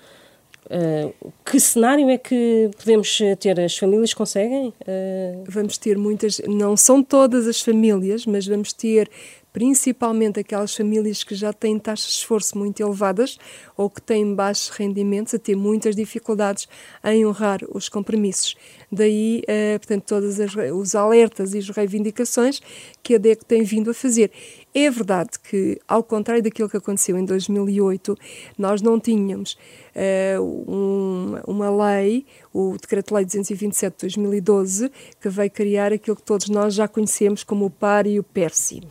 Uh, 0.67 1.31
que 1.45 1.61
cenário 1.61 2.09
é 2.09 2.17
que 2.17 2.69
podemos 2.77 3.19
ter? 3.39 3.57
As 3.57 3.77
famílias 3.77 4.13
conseguem? 4.13 4.73
Uh... 4.81 5.43
Vamos 5.47 5.77
ter 5.77 5.97
muitas, 5.97 6.41
não 6.45 6.75
são 6.75 7.01
todas 7.01 7.47
as 7.47 7.61
famílias, 7.61 8.25
mas 8.25 8.45
vamos 8.45 8.73
ter 8.73 9.09
principalmente 9.57 10.39
aquelas 10.39 10.75
famílias 10.75 11.23
que 11.23 11.33
já 11.33 11.51
têm 11.51 11.79
taxas 11.79 12.11
de 12.11 12.17
esforço 12.17 12.55
muito 12.55 12.79
elevadas 12.79 13.39
ou 13.75 13.89
que 13.89 13.99
têm 13.99 14.35
baixos 14.35 14.69
rendimentos, 14.69 15.33
a 15.33 15.39
ter 15.39 15.55
muitas 15.55 15.95
dificuldades 15.95 16.67
em 17.03 17.25
honrar 17.25 17.61
os 17.67 17.89
compromissos. 17.89 18.55
Daí, 18.91 19.41
uh, 19.45 19.79
portanto, 19.79 20.03
todos 20.03 20.37
os 20.37 20.93
alertas 20.93 21.55
e 21.55 21.57
as 21.57 21.69
reivindicações 21.69 22.61
que 23.01 23.15
a 23.15 23.17
DEC 23.17 23.43
tem 23.45 23.63
vindo 23.63 23.89
a 23.89 23.95
fazer. 23.95 24.31
É 24.75 24.91
verdade 24.91 25.39
que, 25.39 25.79
ao 25.87 26.03
contrário 26.03 26.43
daquilo 26.43 26.69
que 26.69 26.77
aconteceu 26.77 27.17
em 27.17 27.25
2008, 27.25 28.15
nós 28.59 28.83
não 28.83 28.99
tínhamos 28.99 29.57
uh, 29.95 30.71
um, 30.71 31.33
uma 31.47 31.71
lei, 31.71 32.27
o 32.53 32.77
Decreto-Lei 32.79 33.25
227 33.25 33.93
de 33.93 34.01
2012, 34.01 34.91
que 35.19 35.29
veio 35.29 35.49
criar 35.49 35.91
aquilo 35.91 36.15
que 36.15 36.21
todos 36.21 36.47
nós 36.47 36.75
já 36.75 36.87
conhecemos 36.87 37.43
como 37.43 37.65
o 37.65 37.71
PAR 37.71 38.05
e 38.05 38.19
o 38.19 38.23
PERSI 38.23 38.81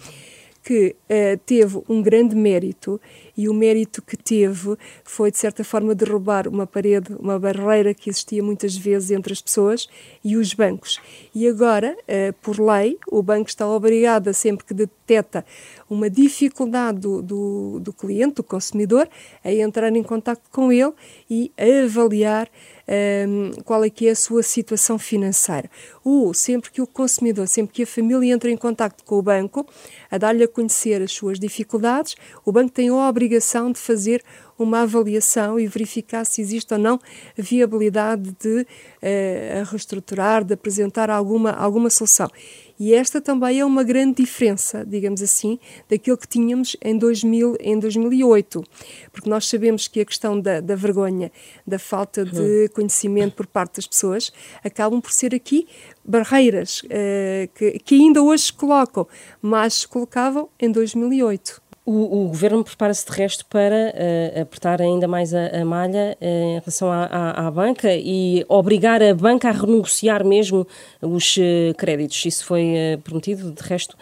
que 0.67 0.97
uh, 1.09 1.39
teve 1.47 1.81
um 1.89 2.03
grande 2.03 2.35
mérito 2.35 3.01
e 3.37 3.49
o 3.49 3.55
mérito 3.55 4.03
que 4.03 4.17
teve 4.17 4.77
foi, 5.05 5.31
de 5.31 5.39
certa 5.39 5.63
forma, 5.63 5.95
derrubar 5.95 6.49
uma 6.49 6.67
parede, 6.67 7.15
uma 7.21 7.39
barreira 7.39 7.95
que 7.95 8.11
existia 8.11 8.43
muitas 8.43 8.77
vezes 8.77 9.13
entre 9.13 9.33
as 9.33 9.41
pessoas 9.41 9.89
e 10.25 10.37
os 10.37 10.53
bancos. 10.55 11.01
E 11.33 11.47
agora, 11.47 11.97
uh, 11.97 12.33
por 12.43 12.59
lei, 12.59 12.99
o 13.07 13.23
banco 13.23 13.49
está 13.49 13.65
obrigado, 13.69 14.35
sempre 14.35 14.67
que 14.67 14.75
detecta 14.75 15.47
uma 15.89 16.11
dificuldade 16.11 16.99
do, 16.99 17.23
do, 17.23 17.79
do 17.79 17.93
cliente, 17.93 18.35
do 18.35 18.43
consumidor, 18.43 19.09
a 19.45 19.53
entrar 19.53 19.95
em 19.95 20.03
contato 20.03 20.43
com 20.51 20.73
ele 20.73 20.93
e 21.31 21.53
avaliar 21.57 22.51
um, 22.89 23.51
qual 23.65 23.85
é 23.85 23.91
que 23.91 24.07
é 24.07 24.11
a 24.11 24.17
sua 24.17 24.43
situação 24.43 24.99
financeira. 24.99 25.71
Ou 26.05 26.33
sempre 26.33 26.71
que 26.71 26.81
o 26.81 26.87
consumidor, 26.87 27.49
sempre 27.49 27.75
que 27.75 27.83
a 27.83 27.87
família 27.87 28.33
entra 28.33 28.51
em 28.51 28.57
contato 28.57 29.05
com 29.05 29.17
o 29.17 29.23
banco, 29.23 29.67
a 30.11 30.19
dar-lhe 30.19 30.45
a 30.45 30.49
conhecer 30.49 31.03
as 31.03 31.13
suas 31.13 31.39
dificuldades, 31.39 32.15
o 32.45 32.53
banco 32.53 32.71
tem 32.71 32.89
a 32.89 33.09
obrigação 33.09 33.73
de 33.73 33.79
fazer 33.79 34.23
uma 34.59 34.83
avaliação 34.83 35.61
e 35.61 35.67
verificar 35.67 36.25
se 36.25 36.41
existe 36.41 36.73
ou 36.73 36.81
não 36.81 36.99
viabilidade 37.37 38.35
de 38.41 38.63
uh, 38.63 39.65
reestruturar, 39.71 40.45
de 40.45 40.55
apresentar 40.55 41.11
alguma, 41.11 41.51
alguma 41.51 41.91
solução. 41.91 42.31
E 42.79 42.95
esta 42.95 43.21
também 43.21 43.61
é 43.61 43.65
uma 43.65 43.83
grande 43.83 44.23
diferença, 44.23 44.85
digamos 44.87 45.23
assim, 45.23 45.59
daquilo 45.89 46.17
que 46.17 46.29
tínhamos 46.29 46.77
em, 46.83 46.97
2000, 46.97 47.57
em 47.61 47.79
2008. 47.79 48.63
Porque 49.11 49.31
nós 49.31 49.49
sabemos 49.49 49.89
que 49.89 50.01
a 50.01 50.05
questão 50.05 50.39
da, 50.39 50.61
da 50.61 50.75
vergonha, 50.75 51.33
da 51.67 51.79
falta 51.79 52.25
de 52.25 52.39
uhum. 52.39 52.69
conhecimento 52.75 53.35
por 53.35 53.47
parte 53.47 53.77
das 53.77 53.87
pessoas, 53.87 54.33
acabam 54.63 55.01
por 55.01 55.11
ser 55.11 55.35
aqui 55.35 55.67
barreiras 56.05 56.83
uh, 56.83 57.49
que, 57.55 57.79
que 57.79 57.95
ainda 57.95 58.23
hoje 58.23 58.45
se 58.45 58.53
colocam, 58.53 59.09
mas 59.41 59.75
se 59.75 59.89
colocavam 59.89 60.49
em 60.61 60.71
2008. 60.71 61.66
O, 61.89 62.25
o, 62.25 62.29
governo 62.29 62.65
prepara-se 62.65 63.07
de 63.07 63.13
resto 63.13 63.47
para 63.47 63.95
uh, 63.95 64.41
apertar 64.43 64.83
ainda 64.83 65.07
mais 65.07 65.33
a, 65.33 65.61
a 65.61 65.65
malha 65.65 66.19
uh, 66.21 66.25
em 66.25 66.59
relação 66.59 66.91
à, 66.91 67.05
à, 67.05 67.47
à, 67.47 67.51
banca 67.53 67.95
e 67.95 68.45
obrigar 68.49 69.01
a 69.01 69.15
banca 69.15 69.49
a 69.49 69.53
renegociar 69.53 70.25
mesmo 70.25 70.67
os 71.01 71.37
uh, 71.37 71.73
créditos. 71.79 72.27
Isso 72.27 72.45
foi 72.45 72.75
prometido, 73.05 73.53
de 73.53 73.63
resto, 73.63 73.97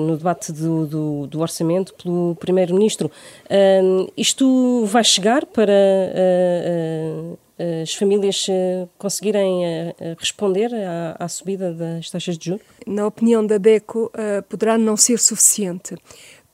no 0.00 0.16
debate 0.16 0.50
do, 0.52 0.86
do, 0.86 1.26
do 1.26 1.40
orçamento 1.40 1.92
pelo 1.94 2.34
Primeiro-Ministro. 2.36 3.10
isto 4.16 4.86
vai 4.86 5.04
chegar 5.04 5.44
para 5.44 5.72
as 7.82 7.92
famílias 7.94 8.46
conseguirem 8.96 9.60
responder 10.18 10.70
à, 10.74 11.16
à, 11.18 11.28
subida 11.28 11.74
das 11.74 12.08
taxas 12.08 12.38
de 12.38 12.46
juros? 12.46 12.62
Na 12.86 13.06
opinião 13.06 13.46
da 13.46 13.58
DECO, 13.58 14.10
poderá 14.48 14.78
não 14.78 14.96
ser 14.96 15.18
suficiente 15.18 15.94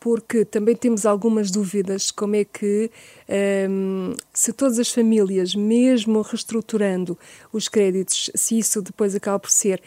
porque 0.00 0.44
também 0.44 0.76
temos 0.76 1.06
algumas 1.06 1.50
dúvidas 1.50 2.10
como 2.10 2.36
é 2.36 2.44
que 2.44 2.90
Um, 3.28 4.14
se 4.32 4.52
todas 4.52 4.78
as 4.78 4.90
famílias, 4.90 5.54
mesmo 5.54 6.22
reestruturando 6.22 7.18
os 7.52 7.68
créditos, 7.68 8.30
se 8.34 8.58
isso 8.58 8.80
depois 8.80 9.14
acaba 9.14 9.38
por 9.38 9.50
ser, 9.50 9.82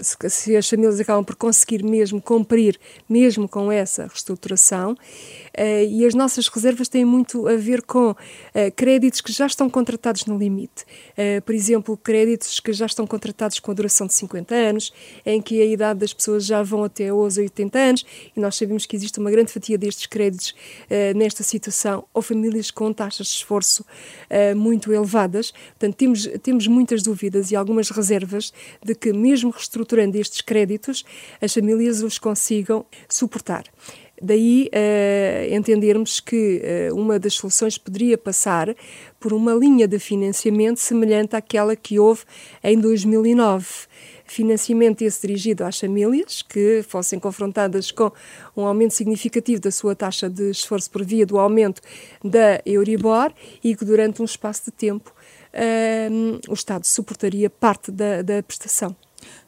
se, 0.00 0.16
se 0.30 0.56
as 0.56 0.68
famílias 0.68 0.98
acabam 0.98 1.24
por 1.24 1.36
conseguir 1.36 1.82
mesmo 1.84 2.20
cumprir, 2.20 2.78
mesmo 3.08 3.48
com 3.48 3.70
essa 3.70 4.06
reestruturação, 4.06 4.92
uh, 4.92 5.84
e 5.88 6.06
as 6.06 6.14
nossas 6.14 6.48
reservas 6.48 6.88
têm 6.88 7.04
muito 7.04 7.46
a 7.46 7.56
ver 7.56 7.82
com 7.82 8.10
uh, 8.12 8.16
créditos 8.74 9.20
que 9.20 9.32
já 9.32 9.46
estão 9.46 9.68
contratados 9.68 10.24
no 10.24 10.38
limite. 10.38 10.84
Uh, 11.12 11.42
por 11.42 11.54
exemplo, 11.54 11.96
créditos 11.96 12.58
que 12.58 12.72
já 12.72 12.86
estão 12.86 13.06
contratados 13.06 13.58
com 13.58 13.70
a 13.70 13.74
duração 13.74 14.06
de 14.06 14.14
50 14.14 14.54
anos, 14.54 14.92
em 15.26 15.42
que 15.42 15.60
a 15.60 15.66
idade 15.66 16.00
das 16.00 16.14
pessoas 16.14 16.46
já 16.46 16.62
vão 16.62 16.84
até 16.84 17.08
aos 17.08 17.36
80 17.36 17.78
anos, 17.78 18.06
e 18.34 18.40
nós 18.40 18.56
sabemos 18.56 18.86
que 18.86 18.96
existe 18.96 19.18
uma 19.18 19.30
grande 19.30 19.52
fatia 19.52 19.76
destes 19.76 20.06
créditos 20.06 20.54
nesta 21.14 21.42
situação, 21.42 22.04
ou 22.12 22.22
famílias 22.22 22.61
com 22.70 22.92
taxas 22.92 23.26
de 23.28 23.34
esforço 23.34 23.84
muito 24.56 24.92
elevadas. 24.92 25.52
Portanto, 25.78 25.96
temos, 25.96 26.26
temos 26.42 26.66
muitas 26.66 27.02
dúvidas 27.02 27.50
e 27.50 27.56
algumas 27.56 27.90
reservas 27.90 28.52
de 28.82 28.94
que, 28.94 29.12
mesmo 29.12 29.50
reestruturando 29.50 30.16
estes 30.18 30.40
créditos, 30.40 31.04
as 31.40 31.52
famílias 31.52 32.02
os 32.02 32.18
consigam 32.18 32.84
suportar. 33.08 33.64
Daí 34.24 34.70
uh, 34.72 35.54
entendermos 35.54 36.20
que 36.20 36.62
uh, 36.92 36.94
uma 36.94 37.18
das 37.18 37.34
soluções 37.34 37.76
poderia 37.76 38.16
passar 38.16 38.72
por 39.18 39.32
uma 39.32 39.52
linha 39.52 39.88
de 39.88 39.98
financiamento 39.98 40.78
semelhante 40.78 41.34
àquela 41.34 41.74
que 41.74 41.98
houve 41.98 42.22
em 42.62 42.78
2009 42.78 43.66
financiamento 44.32 45.02
esse 45.02 45.26
dirigido 45.26 45.64
às 45.64 45.78
famílias 45.78 46.42
que 46.42 46.82
fossem 46.88 47.18
confrontadas 47.18 47.90
com 47.90 48.10
um 48.56 48.66
aumento 48.66 48.94
significativo 48.94 49.60
da 49.60 49.70
sua 49.70 49.94
taxa 49.94 50.28
de 50.28 50.50
esforço 50.50 50.90
por 50.90 51.04
via 51.04 51.26
do 51.26 51.38
aumento 51.38 51.82
da 52.24 52.60
Euribor 52.64 53.32
e 53.62 53.76
que 53.76 53.84
durante 53.84 54.22
um 54.22 54.24
espaço 54.24 54.64
de 54.66 54.70
tempo 54.72 55.12
uh, 55.52 56.40
o 56.48 56.54
Estado 56.54 56.86
suportaria 56.86 57.50
parte 57.50 57.90
da, 57.90 58.22
da 58.22 58.42
prestação. 58.42 58.96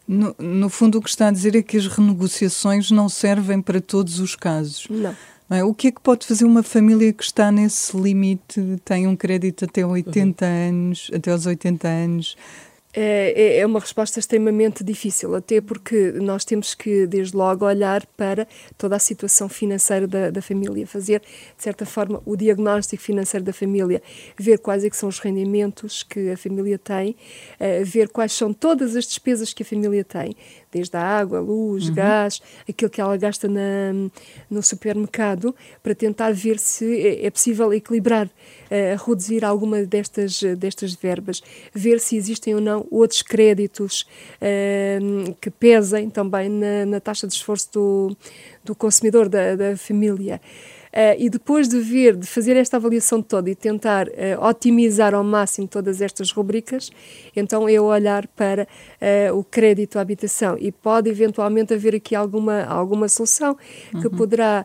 No, 0.07 0.35
no, 0.39 0.69
fundo, 0.69 0.99
o 0.99 1.03
que 1.03 1.09
está 1.09 1.29
a 1.29 1.31
dizer 1.31 1.57
é 1.57 1.63
que 1.63 1.79
as 1.79 1.87
renegociações 1.87 2.91
não 2.91 3.09
servem 3.09 3.63
para 3.63 3.81
todos 3.81 4.21
os 4.21 4.37
casos. 4.37 4.87
Não. 4.91 5.17
não 5.49 5.57
é? 5.57 5.65
O 5.65 5.73
que 5.73 5.89
é 5.89 5.91
que 5.91 6.01
pode 6.01 6.27
fazer 6.27 6.45
uma 6.45 6.63
família 6.63 7.11
que 7.11 7.25
está 7.25 7.51
nesse 7.51 7.97
limite, 7.97 8.61
tem 8.85 9.07
um 9.07 9.17
crédito 9.17 9.65
até 9.65 9.85
80 9.85 10.45
uhum. 10.45 10.69
anos, 10.69 11.11
até 11.15 11.35
os 11.35 11.47
80 11.47 11.89
anos, 11.89 12.37
é, 12.95 13.33
é, 13.37 13.59
é 13.59 13.67
uma 13.67 13.81
resposta 13.81 14.19
extremamente 14.19 14.85
difícil, 14.85 15.35
até 15.35 15.61
porque 15.61 16.13
nós 16.13 16.45
temos 16.45 16.75
que, 16.75 17.07
desde 17.07 17.37
logo, 17.37 17.67
olhar 17.67 18.07
para 18.17 18.47
toda 18.79 18.95
a 18.95 18.99
situação 18.99 19.49
financeira 19.49 20.07
da, 20.07 20.31
da 20.31 20.41
família, 20.41 20.87
fazer, 20.87 21.21
de 21.21 21.63
certa 21.63 21.85
forma, 21.85 22.23
o 22.25 22.37
diagnóstico 22.37 23.03
financeiro 23.03 23.45
da 23.45 23.53
família, 23.53 24.01
ver 24.39 24.59
quais 24.59 24.85
é 24.85 24.91
são 24.95 25.09
os 25.09 25.19
rendimentos 25.19 26.05
que 26.05 26.31
a 26.31 26.37
família 26.37 26.79
tem, 26.79 27.17
uh, 27.61 27.85
ver 27.85 28.09
quais 28.09 28.33
são 28.33 28.53
todas 28.53 28.95
as 28.95 29.05
despesas 29.05 29.53
que 29.53 29.65
a 29.65 29.67
família 29.67 30.05
tem, 30.05 30.37
desde 30.75 30.97
a 30.97 31.01
água, 31.01 31.39
luz, 31.39 31.89
uhum. 31.89 31.95
gás, 31.95 32.43
aquilo 32.69 32.91
que 32.91 33.01
ela 33.01 33.17
gasta 33.17 33.49
na, 33.49 33.93
no 34.51 34.63
supermercado, 34.63 35.55
para 35.83 35.95
tentar 35.95 36.33
ver 36.33 36.59
se 36.59 37.01
é, 37.01 37.27
é 37.27 37.31
possível 37.31 37.73
equilibrar, 37.73 38.27
uh, 38.27 39.09
reduzir 39.09 39.45
alguma 39.45 39.83
destas, 39.85 40.43
destas 40.59 40.95
verbas, 40.95 41.41
ver 41.73 42.01
se 42.01 42.17
existem 42.17 42.55
ou 42.55 42.61
não 42.61 42.87
outros 42.91 43.23
créditos 43.23 44.05
uh, 44.43 45.35
que 45.41 45.51
pesem 45.51 46.11
também 46.11 46.49
na, 46.49 46.85
na, 46.85 47.01
taxa 47.01 47.27
de 47.27 47.35
esforço 47.35 47.69
do, 47.73 48.17
do 48.65 48.75
consumidor, 48.75 49.29
da, 49.29 49.55
da 49.55 49.77
família. 49.77 50.41
Uh, 50.95 51.19
e 51.19 51.29
depois 51.29 51.69
de 51.69 51.81
ver, 51.81 52.15
de 52.15 52.25
fazer 52.25 52.57
esta 52.57 52.77
avaliação 52.77 53.21
toda 53.21 53.51
e 53.51 53.55
tentar 53.57 54.07
uh, 54.07 54.47
otimizar 54.49 55.13
ao 55.13 55.25
máximo 55.25 55.67
todas 55.67 56.01
estas 56.01 56.31
rubricas, 56.31 56.89
então 57.35 57.69
eu 57.69 57.87
olhar 57.87 58.29
para 58.29 58.63
uh, 58.63 59.37
o 59.37 59.43
crédito 59.43 59.99
à 59.99 60.03
habitação 60.03 60.57
e 60.57 60.71
pode 60.71 61.11
eventualmente 61.11 61.75
haver 61.75 61.97
aqui 61.97 62.15
alguma, 62.15 62.63
alguma 62.63 63.09
solução 63.09 63.57
uhum. 63.93 64.03
que 64.03 64.09
poderá, 64.09 64.65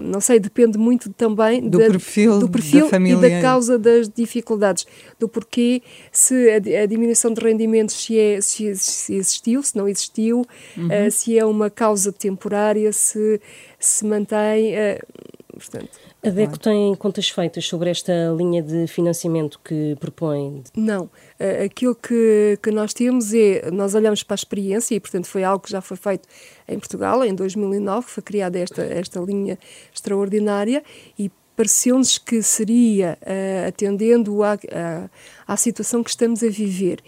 não 0.00 0.20
sei, 0.20 0.38
depende 0.38 0.78
muito 0.78 1.10
também 1.10 1.68
do, 1.68 1.78
da, 1.78 1.86
perfil, 1.86 2.38
do 2.38 2.48
perfil 2.48 2.88
da 2.88 3.00
e 3.00 3.16
da 3.16 3.42
causa 3.42 3.76
das 3.76 4.08
dificuldades, 4.08 4.86
do 5.18 5.28
porquê, 5.28 5.82
se 6.12 6.50
a, 6.50 6.82
a 6.82 6.86
diminuição 6.86 7.34
de 7.34 7.40
rendimentos 7.40 7.96
se, 7.96 8.16
é, 8.16 8.40
se, 8.40 8.76
se, 8.76 9.14
existiu, 9.14 9.60
se 9.62 9.76
não 9.76 9.88
existiu, 9.88 10.46
uhum. 10.76 11.10
se 11.10 11.36
é 11.36 11.44
uma 11.44 11.68
causa 11.68 12.12
temporária, 12.12 12.92
se 12.92 13.40
se 13.80 14.04
mantém. 14.04 14.74
Uh, 14.74 15.58
portanto, 15.58 15.90
a 16.22 16.28
DECO 16.28 16.58
tem 16.58 16.94
contas 16.96 17.30
feitas 17.30 17.66
sobre 17.66 17.90
esta 17.90 18.12
linha 18.36 18.62
de 18.62 18.86
financiamento 18.86 19.58
que 19.64 19.96
propõe? 19.98 20.62
Não. 20.76 21.04
Uh, 21.04 21.64
aquilo 21.64 21.94
que, 21.94 22.58
que 22.62 22.70
nós 22.70 22.92
temos 22.92 23.32
é, 23.32 23.70
nós 23.70 23.94
olhamos 23.94 24.22
para 24.22 24.34
a 24.34 24.36
experiência 24.36 24.94
e, 24.94 25.00
portanto, 25.00 25.26
foi 25.26 25.42
algo 25.42 25.64
que 25.64 25.70
já 25.70 25.80
foi 25.80 25.96
feito 25.96 26.28
em 26.68 26.78
Portugal, 26.78 27.24
em 27.24 27.34
2009, 27.34 28.06
foi 28.06 28.22
criada 28.22 28.58
esta, 28.58 28.82
esta 28.82 29.18
linha 29.20 29.58
extraordinária 29.92 30.84
e 31.18 31.30
pareceu-nos 31.56 32.18
que 32.18 32.42
seria 32.42 33.18
uh, 33.22 33.68
atendendo 33.68 34.42
à, 34.42 34.52
à, 34.52 35.10
à 35.46 35.56
situação 35.56 36.02
que 36.02 36.10
estamos 36.10 36.42
a 36.42 36.48
viver 36.48 37.02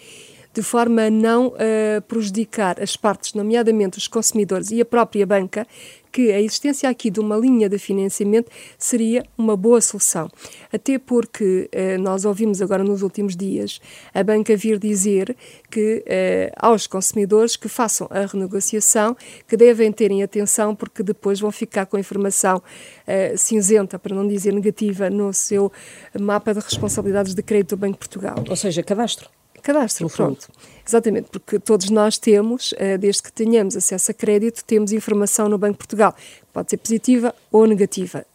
de 0.55 0.63
forma 0.63 1.03
a 1.05 1.11
não 1.11 1.49
uh, 1.49 2.03
prejudicar 2.07 2.81
as 2.81 2.97
partes, 2.97 3.33
nomeadamente 3.35 3.97
os 3.97 4.07
consumidores 4.07 4.71
e 4.71 4.81
a 4.81 4.85
própria 4.85 5.25
banca, 5.27 5.67
que 6.13 6.31
a 6.31 6.41
existência 6.41 6.89
aqui 6.89 7.11
de 7.11 7.19
uma 7.19 7.37
linha 7.37 7.69
de 7.69 7.79
financiamento 7.79 8.51
seria 8.79 9.25
uma 9.37 9.57
boa 9.57 9.81
solução. 9.81 10.29
Até 10.71 10.99
porque 10.99 11.69
eh, 11.73 11.97
nós 11.97 12.27
ouvimos 12.27 12.61
agora 12.61 12.85
nos 12.85 13.03
últimos 13.03 13.35
dias 13.35 13.81
a 14.13 14.23
banca 14.23 14.55
vir 14.55 14.79
dizer 14.79 15.35
que 15.71 16.05
eh, 16.07 16.53
aos 16.57 16.87
consumidores 16.87 17.57
que 17.57 17.69
façam 17.69 18.07
a 18.11 18.27
renegociação, 18.27 19.17
que 19.49 19.57
devem 19.57 19.91
terem 19.91 20.23
atenção 20.23 20.75
porque 20.77 21.03
depois 21.03 21.41
vão 21.41 21.51
ficar 21.51 21.87
com 21.87 21.97
a 21.97 22.01
informação 22.01 22.63
eh, 23.07 23.35
cinzenta, 23.37 23.99
para 23.99 24.15
não 24.15 24.29
dizer 24.29 24.53
negativa, 24.53 25.09
no 25.09 25.33
seu 25.33 25.73
mapa 26.21 26.53
de 26.53 26.61
responsabilidades 26.61 27.35
de 27.35 27.43
crédito 27.43 27.75
do 27.75 27.81
Banco 27.81 27.95
de 27.95 27.99
Portugal. 27.99 28.37
Ou 28.49 28.57
seja, 28.57 28.83
cadastro. 28.83 29.31
Cadastro, 29.63 30.11
pronto. 30.11 30.49
Exatamente, 30.93 31.31
porque 31.31 31.59
todos 31.59 31.89
nós 31.89 32.19
temos, 32.19 32.75
eh, 32.77 32.99
desde 32.99 33.23
que 33.23 33.33
tenhamos 33.33 33.75
acesso 33.75 34.11
a 34.11 34.15
crédito, 34.15 34.63
temos 34.63 34.93
informação 34.93 35.49
no 35.49 35.57
Banco 35.57 35.79
Portugal, 35.79 36.15
pode 36.53 36.69
ser 36.69 36.77
positiva 36.77 37.35
ou 37.51 37.67
negativa. 37.67 38.27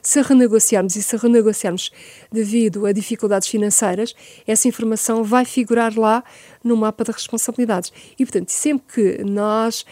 se 0.00 0.22
renegociarmos 0.22 0.96
e 0.96 1.02
se 1.02 1.14
renegociarmos 1.14 1.92
devido 2.32 2.86
a 2.86 2.92
dificuldades 2.92 3.48
financeiras, 3.48 4.14
essa 4.46 4.66
informação 4.66 5.22
vai 5.22 5.44
figurar 5.44 5.94
lá 5.94 6.24
no 6.64 6.74
mapa 6.74 7.04
de 7.04 7.10
responsabilidades. 7.10 7.92
E, 8.18 8.24
portanto, 8.24 8.48
sempre 8.48 8.86
que 8.94 9.24
nós 9.24 9.84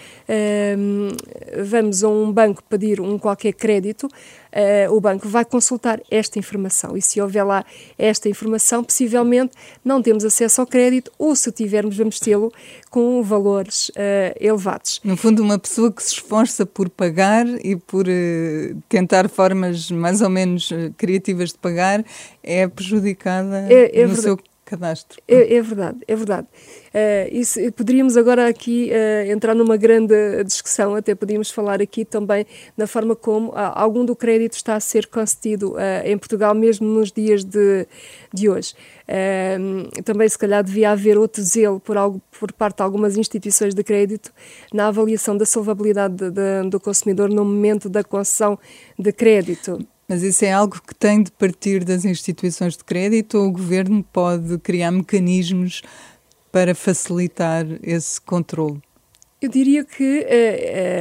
vamos 1.67 2.02
a 2.02 2.09
um 2.09 2.33
banco 2.33 2.62
pedir 2.64 3.02
um 3.02 3.19
qualquer 3.19 3.52
crédito, 3.52 4.09
uh, 4.50 4.95
o 4.95 5.00
banco 5.00 5.29
vai 5.29 5.45
consultar 5.45 6.00
esta 6.11 6.38
informação. 6.38 6.97
E 6.97 7.02
se 7.02 7.21
houver 7.21 7.45
lá 7.45 7.64
esta 7.99 8.29
informação, 8.29 8.83
possivelmente 8.83 9.52
não 9.85 10.02
temos 10.02 10.25
acesso 10.25 10.61
ao 10.61 10.67
crédito 10.67 11.11
ou 11.19 11.35
se 11.35 11.50
tivermos, 11.50 11.97
vamos 11.97 12.19
tê-lo 12.19 12.52
com 12.90 13.23
valores 13.23 13.88
uh, 13.90 14.35
elevados. 14.38 15.00
No 15.04 15.16
fundo, 15.16 15.42
uma 15.42 15.59
pessoa 15.59 15.92
que 15.92 16.02
se 16.02 16.14
esforça 16.14 16.64
por 16.66 16.88
pagar 16.88 17.47
e 17.64 17.76
por 17.76 18.07
uh, 18.07 18.83
tentar 18.88 19.28
formas 19.28 19.90
mais 19.90 20.21
ou 20.21 20.30
menos 20.30 20.71
criativas 20.97 21.50
de 21.50 21.59
pagar 21.59 22.04
é 22.42 22.66
prejudicada 22.66 23.66
é, 23.69 24.00
é 24.00 24.02
no 24.02 24.14
verdade. 24.14 24.23
seu 24.23 24.38
cadastro. 24.70 25.20
É, 25.26 25.56
é, 25.56 25.62
verdade, 25.62 25.98
é 26.06 26.14
verdade. 26.14 26.46
Uh, 26.46 27.34
isso, 27.34 27.60
poderíamos 27.72 28.16
agora 28.16 28.46
aqui 28.46 28.90
uh, 28.92 29.30
entrar 29.30 29.52
numa 29.52 29.76
grande 29.76 30.14
discussão, 30.44 30.94
até 30.94 31.12
podíamos 31.12 31.50
falar 31.50 31.82
aqui 31.82 32.04
também 32.04 32.46
na 32.76 32.86
forma 32.86 33.16
como 33.16 33.48
uh, 33.48 33.72
algum 33.74 34.04
do 34.04 34.14
crédito 34.14 34.52
está 34.52 34.76
a 34.76 34.80
ser 34.80 35.08
concedido 35.08 35.74
em 36.04 36.16
Portugal, 36.16 36.54
mesmo 36.54 36.86
nos 36.86 37.10
dias 37.10 37.42
de, 37.42 37.86
de 38.32 38.48
hoje. 38.48 38.74
também, 40.04 40.28
se 40.28 40.38
calhar, 40.38 40.62
devia 40.62 40.92
haver 40.92 41.18
outro 41.18 41.42
zelo 41.42 41.80
por, 41.80 41.96
algo, 41.96 42.20
por 42.38 42.52
parte 42.52 42.76
de 42.76 42.82
algumas 42.82 43.16
instituições 43.16 43.74
de 43.74 43.82
crédito 43.82 44.32
na 44.72 44.88
avaliação 44.88 45.36
da 45.36 45.44
solvabilidade 45.44 46.14
de, 46.14 46.30
de, 46.30 46.70
do 46.70 46.78
consumidor 46.78 47.28
no 47.28 47.44
momento 47.44 47.88
da 47.88 48.04
concessão 48.04 48.58
de 48.98 49.12
crédito. 49.12 49.84
Mas 50.11 50.25
isso 50.25 50.45
é 50.45 50.52
algo 50.52 50.83
que 50.85 50.93
tem 50.93 51.23
de 51.23 51.31
partir 51.31 51.85
das 51.85 52.05
instituições 52.05 52.76
de 52.76 52.83
crédito 52.83 53.38
ou 53.38 53.47
o 53.47 53.52
governo 53.52 54.02
pode 54.12 54.59
criar 54.59 54.90
mecanismos 54.90 55.83
para 56.50 56.75
facilitar 56.75 57.64
esse 57.81 58.21
controle? 58.21 58.83
Eu 59.40 59.49
diria 59.49 59.83
que 59.85 60.26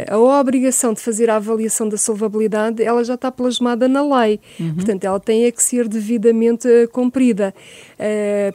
uh, 0.07 0.13
uh, 0.13 0.15
a 0.15 0.39
obrigação 0.39 0.93
de 0.93 1.01
fazer 1.01 1.29
a 1.29 1.35
avaliação 1.35 1.89
da 1.89 1.97
solvabilidade 1.97 2.81
ela 2.81 3.03
já 3.03 3.15
está 3.15 3.29
plasmada 3.29 3.85
na 3.85 4.01
lei. 4.01 4.39
Uhum. 4.57 4.75
Portanto, 4.75 5.03
ela 5.03 5.19
tem 5.19 5.43
é 5.43 5.51
que 5.51 5.61
ser 5.61 5.89
devidamente 5.89 6.65
uh, 6.67 6.87
cumprida 6.89 7.53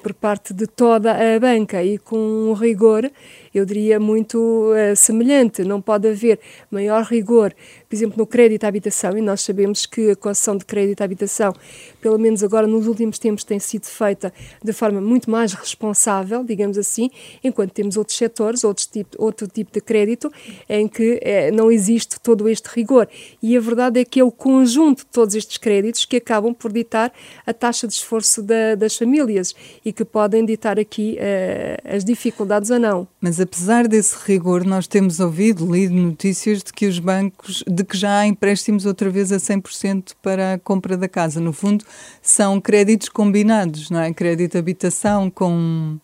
por 0.03 0.15
parte 0.15 0.55
de 0.55 0.67
toda 0.67 1.13
a 1.13 1.39
banca 1.39 1.85
e 1.85 1.99
com 1.99 2.17
um 2.17 2.55
rigor, 2.55 3.11
eu 3.55 3.67
diria, 3.67 4.01
muito 4.01 4.73
semelhante. 4.97 5.63
Não 5.63 5.83
pode 5.83 6.09
haver 6.09 6.41
maior 6.71 7.03
rigor 7.05 7.53
por 7.95 7.99
exemplo, 7.99 8.19
no 8.19 8.27
crédito 8.27 8.65
à 8.65 8.69
habitação, 8.69 9.17
e 9.17 9.21
nós 9.21 9.43
sabemos 9.43 9.87
que 9.87 10.11
a 10.11 10.17
concessão 10.17 10.57
de 10.57 10.65
crédito 10.65 11.01
à 11.01 11.05
habitação, 11.05 11.55
pelo 12.01 12.19
menos 12.19 12.43
agora 12.43 12.67
nos 12.67 12.89
últimos 12.89 13.21
tempos, 13.21 13.45
tem 13.45 13.61
sido 13.61 13.87
feita 13.87 14.33
de 14.63 14.73
forma 14.73 15.01
muito 15.01 15.31
mais 15.31 15.53
responsável, 15.53 16.43
digamos 16.43 16.77
assim, 16.77 17.09
enquanto 17.43 17.71
temos 17.71 17.97
outros 17.97 18.17
setores, 18.19 18.65
outros 18.65 18.87
tipo, 18.87 19.17
outro 19.17 19.47
tipo 19.47 19.71
de 19.73 19.81
crédito, 19.81 20.29
em 20.69 20.89
que 20.89 21.21
é, 21.23 21.53
não 21.53 21.71
existe 21.71 22.19
todo 22.21 22.49
este 22.49 22.69
rigor. 22.69 23.07
E 23.41 23.57
a 23.57 23.61
verdade 23.61 24.01
é 24.01 24.05
que 24.05 24.19
é 24.19 24.25
o 24.25 24.33
conjunto 24.33 25.05
de 25.05 25.07
todos 25.13 25.37
estes 25.37 25.57
créditos 25.57 26.05
que 26.05 26.17
acabam 26.17 26.53
por 26.53 26.73
ditar 26.73 27.13
a 27.47 27.55
taxa 27.55 27.87
de 27.87 27.93
esforço 27.93 28.43
da, 28.43 28.75
das 28.75 28.97
famílias 28.97 29.55
e 29.85 29.93
que 29.93 30.05
podem 30.05 30.45
ditar 30.45 30.81
aqui 30.81 31.17
uh, 31.17 31.97
as 31.97 32.05
dificuldades 32.05 32.71
ou 32.71 32.81
não. 32.81 33.07
Mas 33.21 33.39
apesar 33.39 33.87
desse 33.87 34.17
rigor, 34.25 34.65
nós 34.65 34.89
temos 34.89 35.21
ouvido, 35.21 35.71
lido 35.73 35.95
notícias 35.95 36.61
de 36.61 36.73
que 36.73 36.89
os 36.89 36.99
bancos, 36.99 37.63
de 37.69 37.84
que 37.85 37.97
já 37.97 38.21
há 38.21 38.27
empréstimos 38.27 38.87
outra 38.87 39.11
vez 39.11 39.33
a 39.33 39.37
100% 39.37 40.13
para 40.23 40.55
a 40.55 40.59
compra 40.59 40.97
da 40.97 41.09
casa. 41.09 41.41
No 41.41 41.53
fundo, 41.53 41.85
são 42.23 42.61
créditos 42.61 43.09
combinados, 43.09 43.91
não 43.91 44.01
é? 44.01 44.13
Crédito 44.13 44.57
habitação 44.59 45.31
com 45.31 45.99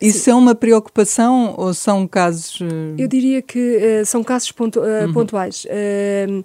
isso 0.00 0.20
Sim. 0.20 0.30
é 0.30 0.34
uma 0.34 0.54
preocupação 0.54 1.54
ou 1.58 1.74
são 1.74 2.06
casos. 2.06 2.58
Eu 2.96 3.06
diria 3.06 3.42
que 3.42 4.00
uh, 4.00 4.06
são 4.06 4.24
casos 4.24 4.50
pontu 4.50 4.80
uh, 4.80 5.06
uhum. 5.06 5.12
pontuais. 5.12 5.66
Uh, 5.66 6.42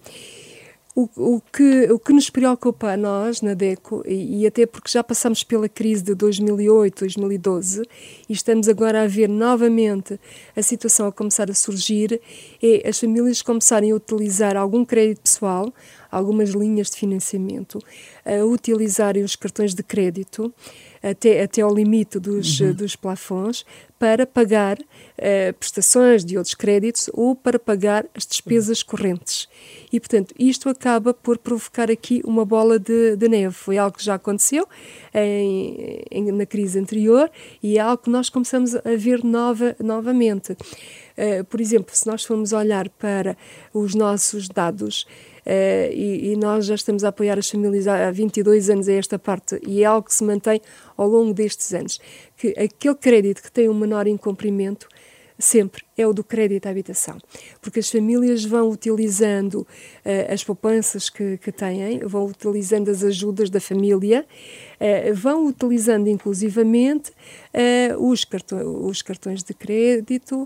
o, 0.96 1.10
o, 1.18 1.42
que, 1.42 1.92
o 1.92 2.00
que 2.00 2.14
nos 2.14 2.30
preocupa 2.30 2.94
a 2.94 2.98
nós 2.98 3.42
na 3.42 3.54
DECO, 3.54 4.02
e, 4.08 4.42
e, 4.42 4.48
até 4.48 4.66
porque 4.66 4.90
já 4.90 5.04
passamos 5.04 5.44
pela 5.44 5.68
crise 5.68 6.02
de 6.02 6.16
2008, 6.16 7.00
2012, 7.00 7.84
e 8.30 8.34
estamos 8.34 8.70
agora 8.70 9.04
a 9.04 9.08
ver 9.08 9.28
novamente 9.28 10.18
a 10.56 10.62
situação 10.62 11.08
a 11.08 11.12
começar 11.12 11.52
a 11.52 11.54
surgir, 11.54 12.22
é 12.64 12.88
as 12.88 12.98
famílias 12.98 13.42
começarem 13.42 13.92
a 13.92 13.96
utilizar 13.96 14.56
algum 14.56 14.86
crédito 14.86 15.20
pessoal, 15.22 15.74
algumas 16.16 16.52
linhas 16.52 16.90
de 16.90 16.98
financiamento, 16.98 17.80
a 18.26 18.44
utilizarem 18.46 19.24
os 19.24 19.36
cartões 19.36 19.74
de 19.74 19.84
crédito 19.84 20.54
até, 21.04 21.44
até 21.44 21.62
ao 21.62 21.74
limite 21.74 22.18
dos, 22.20 22.60
uhum. 22.60 22.74
dos 22.74 22.96
plafons 22.96 23.66
para 24.00 24.26
pagar 24.26 24.78
uh, 24.80 25.54
prestações 25.60 26.26
de 26.26 26.38
outros 26.38 26.56
créditos 26.56 27.10
ou 27.14 27.36
para 27.36 27.60
pagar 27.60 28.06
as 28.16 28.26
despesas 28.26 28.82
correntes. 28.82 29.48
E, 29.92 30.00
portanto, 30.00 30.34
isto 30.38 30.68
acaba 30.68 31.14
por 31.14 31.38
provocar 31.38 31.92
aqui 31.92 32.22
uma 32.26 32.44
bola 32.44 32.80
de, 32.80 33.16
de 33.16 33.30
neve. 33.30 33.54
Foi 33.54 33.78
algo 33.78 33.98
que 33.98 34.04
já 34.04 34.16
aconteceu 34.16 34.68
em, 35.14 36.02
em, 36.12 36.32
na 36.32 36.46
crise 36.46 36.80
anterior 36.80 37.30
e 37.62 37.78
é 37.78 37.82
algo 37.82 38.04
que 38.04 38.10
nós 38.10 38.30
começamos 38.30 38.76
a 38.76 38.96
ver 38.98 39.24
nova, 39.24 39.76
novamente. 39.80 40.54
Uh, 40.54 41.44
por 41.48 41.62
exemplo, 41.62 41.96
se 41.96 42.08
nós 42.08 42.26
formos 42.26 42.52
olhar 42.52 42.90
para 42.90 43.38
os 43.74 43.94
nossos 43.94 44.50
dados, 44.50 45.06
e, 45.46 46.32
e, 46.32 46.36
nós 46.36 46.66
já 46.66 46.76
estamos 46.76 47.04
a 47.04 47.10
apoiar 47.10 47.38
as 47.38 47.50
famílias 47.50 47.88
há 47.88 48.10
22 48.10 48.70
anos 48.70 48.88
a 48.88 48.94
esta 48.94 49.20
parte. 49.20 49.60
E 49.66 49.84
é 49.84 49.86
algo 49.86 50.08
que 50.08 50.14
se 50.14 50.24
mantém 50.24 50.60
ao 50.98 51.08
longo 51.08 51.34
destes 51.34 51.74
anos, 51.74 52.00
que 52.36 52.50
aquele 52.58 52.96
crédito 52.96 53.42
que 53.44 53.52
tem 53.52 53.70
um 53.70 53.74
menor 53.74 54.08
incumprimento 54.08 54.88
sempre 55.38 55.84
é 55.98 56.06
o 56.08 56.14
do 56.14 56.24
crédito 56.24 56.66
à 56.66 56.70
habitação, 56.70 57.18
porque 57.62 57.80
as 57.80 57.90
famílias 57.90 58.44
vão 58.46 58.70
utilizando 58.70 59.62
uh, 59.62 60.34
as 60.34 60.44
poupanças 60.44 61.10
que, 61.10 61.38
que, 61.38 61.52
têm, 61.52 62.00
vão 62.00 62.26
utilizando 62.26 62.90
as 62.90 63.04
ajudas 63.04 63.50
da 63.50 63.60
família, 63.60 64.26
uh, 64.80 65.14
vão 65.14 65.46
utilizando 65.46 66.08
inclusivamente 66.08 67.12
uh, 67.12 68.10
os, 68.10 68.24
cartões, 68.24 68.66
os, 68.66 69.02
cartões 69.02 69.44
de 69.44 69.54
crédito, 69.54 70.46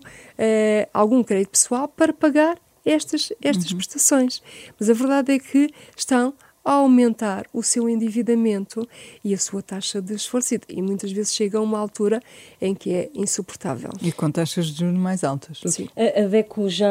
algum 0.93 1.23
crédito 1.23 1.51
pessoal 1.51 1.87
para 1.87 2.13
pagar 2.13 2.57
estas, 2.85 3.31
estas 3.41 3.71
uhum. 3.71 3.77
prestações. 3.77 4.41
Mas 4.79 4.89
a 4.89 4.93
verdade 4.93 5.33
é 5.33 5.39
que 5.39 5.69
estão 5.95 6.33
a 6.63 6.73
aumentar 6.73 7.45
o 7.53 7.63
seu 7.63 7.89
endividamento 7.89 8.87
e 9.23 9.33
a 9.33 9.37
sua 9.37 9.61
taxa 9.61 10.01
de 10.01 10.13
esforço 10.13 10.55
e 10.67 10.81
muitas 10.81 11.11
vezes 11.11 11.33
chega 11.33 11.57
a 11.57 11.61
uma 11.61 11.79
altura 11.79 12.21
em 12.61 12.75
que 12.75 12.93
é 12.93 13.09
insuportável. 13.15 13.89
E 14.01 14.11
com 14.11 14.29
taxas 14.29 14.67
de 14.67 14.79
juros 14.79 14.99
mais 14.99 15.23
altas. 15.23 15.61
Sim. 15.65 15.87
A, 15.95 16.21
a 16.21 16.27
DECO 16.27 16.69
já 16.69 16.87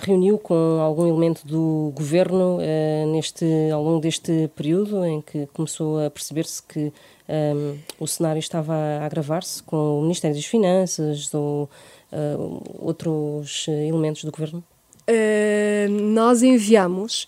reuniu 0.00 0.38
com 0.38 0.54
algum 0.80 1.06
elemento 1.06 1.46
do 1.46 1.92
governo 1.94 2.58
uh, 2.58 3.12
neste, 3.12 3.44
ao 3.72 3.82
longo 3.82 4.00
deste 4.00 4.48
período 4.54 5.04
em 5.04 5.20
que 5.20 5.46
começou 5.48 6.00
a 6.00 6.10
perceber-se 6.10 6.62
que 6.62 6.80
um, 6.80 6.92
ehm, 7.28 7.78
o 7.98 8.06
cenário 8.06 8.40
estava 8.40 8.74
a 8.74 9.04
agravar-se 9.04 9.62
com 9.62 9.98
o 9.98 10.02
Ministério 10.02 10.34
das 10.34 10.46
Finanças 10.46 11.32
ou 11.34 11.68
uh, 12.12 12.62
outros 12.78 13.66
elementos 13.68 14.24
do 14.24 14.30
governo? 14.30 14.64
Uh, 15.10 15.90
nós 15.90 16.40
enviamos 16.40 17.26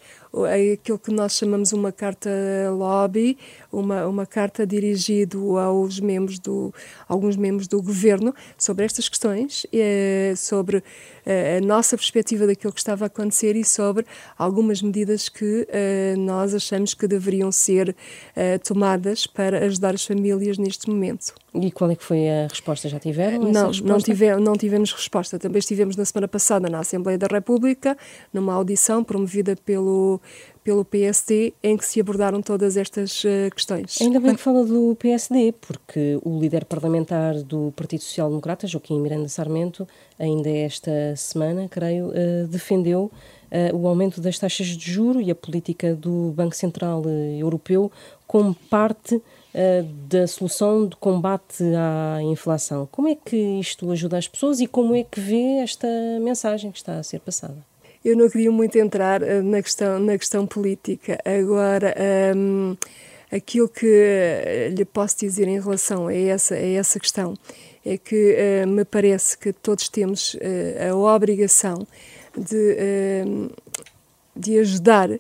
aquilo 0.73 0.99
que 0.99 1.11
nós 1.11 1.37
chamamos 1.37 1.73
uma 1.73 1.90
carta 1.90 2.31
lobby, 2.71 3.37
uma, 3.73 4.07
uma 4.07 4.27
carta 4.27 4.67
dirigida 4.67 5.39
aos 5.39 5.99
membros 5.99 6.39
do, 6.39 6.73
alguns 7.09 7.37
membros 7.37 7.67
do 7.67 7.81
governo 7.83 8.35
sobre 8.59 8.85
estas 8.85 9.09
questões, 9.09 9.67
eh, 9.73 10.35
sobre 10.37 10.85
eh, 11.25 11.59
a 11.59 11.67
nossa 11.67 11.97
perspectiva 11.97 12.47
daquilo 12.47 12.73
que 12.73 12.79
estava 12.81 13.05
a 13.05 13.07
acontecer 13.07 13.57
e 13.57 13.65
sobre 13.65 14.05
algumas 14.37 14.83
medidas 14.83 15.29
que 15.29 15.67
eh, 15.71 16.15
nós 16.19 16.55
achamos 16.55 16.93
que 16.93 17.09
deveriam 17.09 17.51
ser 17.51 17.97
tomadas 18.65 19.27
para 19.27 19.65
ajudar 19.65 19.95
as 19.95 20.05
famílias 20.05 20.59
neste 20.59 20.91
momento. 20.91 21.35
E 21.55 21.71
qual 21.71 21.91
é 21.91 21.97
que 21.97 22.03
foi 22.03 22.29
a 22.29 22.47
resposta? 22.49 22.89
Já 22.89 22.99
tiveram 22.99 23.41
não, 23.41 23.69
resposta? 23.69 23.87
Não, 23.87 23.99
tive, 23.99 24.37
não 24.37 24.57
tivemos 24.57 24.93
resposta. 24.93 25.39
Também 25.39 25.59
estivemos 25.59 25.97
na 25.97 26.05
semana 26.05 26.27
passada 26.27 26.69
na 26.69 26.81
Assembleia 26.81 27.19
da 27.19 27.27
República, 27.27 27.97
numa 28.33 28.55
audição 28.55 29.05
promovida 29.05 29.55
pelo 29.57 30.21
pelo 30.62 30.85
PSD, 30.85 31.53
em 31.62 31.77
que 31.77 31.85
se 31.85 32.01
abordaram 32.01 32.40
todas 32.40 32.77
estas 32.77 33.25
uh, 33.25 33.51
questões. 33.55 34.01
Ainda 34.01 34.20
bem 34.20 34.35
que 34.35 34.40
fala 34.40 34.64
do 34.64 34.96
PSD, 34.96 35.53
porque 35.61 36.18
o 36.22 36.38
líder 36.38 36.64
parlamentar 36.64 37.35
do 37.42 37.72
Partido 37.75 38.03
Social 38.03 38.29
Democrata, 38.29 38.66
Joaquim 38.66 39.01
Miranda 39.01 39.29
Sarmento, 39.29 39.87
ainda 40.18 40.48
esta 40.48 41.16
semana, 41.16 41.68
creio, 41.68 42.09
uh, 42.09 42.46
defendeu 42.48 43.11
uh, 43.51 43.77
o 43.77 43.88
aumento 43.88 44.20
das 44.20 44.38
taxas 44.38 44.68
de 44.68 44.90
juro 44.90 45.20
e 45.20 45.31
a 45.31 45.35
política 45.35 45.94
do 45.94 46.33
Banco 46.37 46.55
Central 46.55 47.03
Europeu 47.38 47.90
como 48.27 48.55
parte 48.55 49.20
da 50.09 50.27
solução 50.27 50.87
de 50.87 50.96
combate 50.96 51.62
à 51.77 52.22
inflação. 52.22 52.88
Como 52.90 53.07
é 53.07 53.14
que 53.14 53.37
isto 53.37 53.90
ajuda 53.90 54.16
as 54.16 54.27
pessoas 54.27 54.61
e 54.61 54.66
como 54.66 54.94
é 54.94 55.05
que 55.05 55.20
vê 55.20 55.59
esta 55.59 55.87
mensagem 56.22 56.70
que 56.70 56.79
está 56.79 56.98
a 56.98 57.03
ser 57.03 57.20
passada? 57.20 57.62
Eu 58.05 58.17
não 58.17 58.29
queria 58.29 58.51
muito 58.51 58.77
entrar 58.79 59.23
uh, 59.23 59.43
na, 59.43 59.62
questão, 59.62 59.99
na 59.99 60.19
questão 60.19 60.47
política. 60.47 61.19
Agora, 61.25 61.95
um, 62.37 62.77
aquilo 63.31 63.69
que 63.69 63.87
uh, 63.87 64.75
lhe 64.75 64.85
posso 64.85 65.19
dizer 65.19 65.47
em 65.49 65.61
relação 65.61 66.09
a 66.09 66.15
essa, 66.15 66.55
a 66.55 66.59
essa 66.59 66.99
questão 66.99 67.35
é 67.85 67.97
que 67.97 68.37
uh, 68.65 68.69
me 68.69 68.85
parece 68.85 69.37
que 69.38 69.53
todos 69.53 69.88
temos 69.88 70.37
a 70.88 70.95
obrigação 70.95 71.87
de, 72.37 72.77
hum, 73.27 73.51
de 74.35 74.59
ajudar 74.59 75.11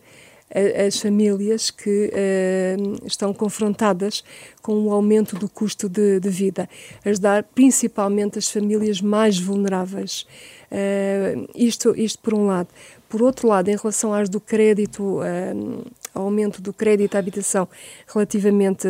as 0.86 1.00
famílias 1.00 1.70
que 1.70 2.10
uh, 2.12 3.06
estão 3.06 3.32
confrontadas 3.32 4.22
com 4.60 4.74
o 4.86 4.92
aumento 4.92 5.36
do 5.36 5.48
custo 5.48 5.88
de, 5.88 6.20
de, 6.20 6.28
vida, 6.28 6.68
ajudar 7.04 7.42
principalmente 7.42 8.38
as 8.38 8.50
famílias 8.50 9.00
mais 9.00 9.38
vulneráveis. 9.38 10.26
Uh, 10.72 11.46
isto, 11.54 11.94
isto 11.94 12.18
por 12.20 12.32
um 12.32 12.46
lado. 12.46 12.68
Por 13.06 13.22
outro 13.22 13.46
lado, 13.46 13.68
em 13.68 13.76
relação 13.76 14.14
às 14.14 14.30
do 14.30 14.40
crédito, 14.40 15.20
uh, 15.20 15.84
aumento 16.14 16.62
do 16.62 16.72
crédito 16.72 17.14
à 17.14 17.18
habitação 17.18 17.68
relativamente 18.06 18.88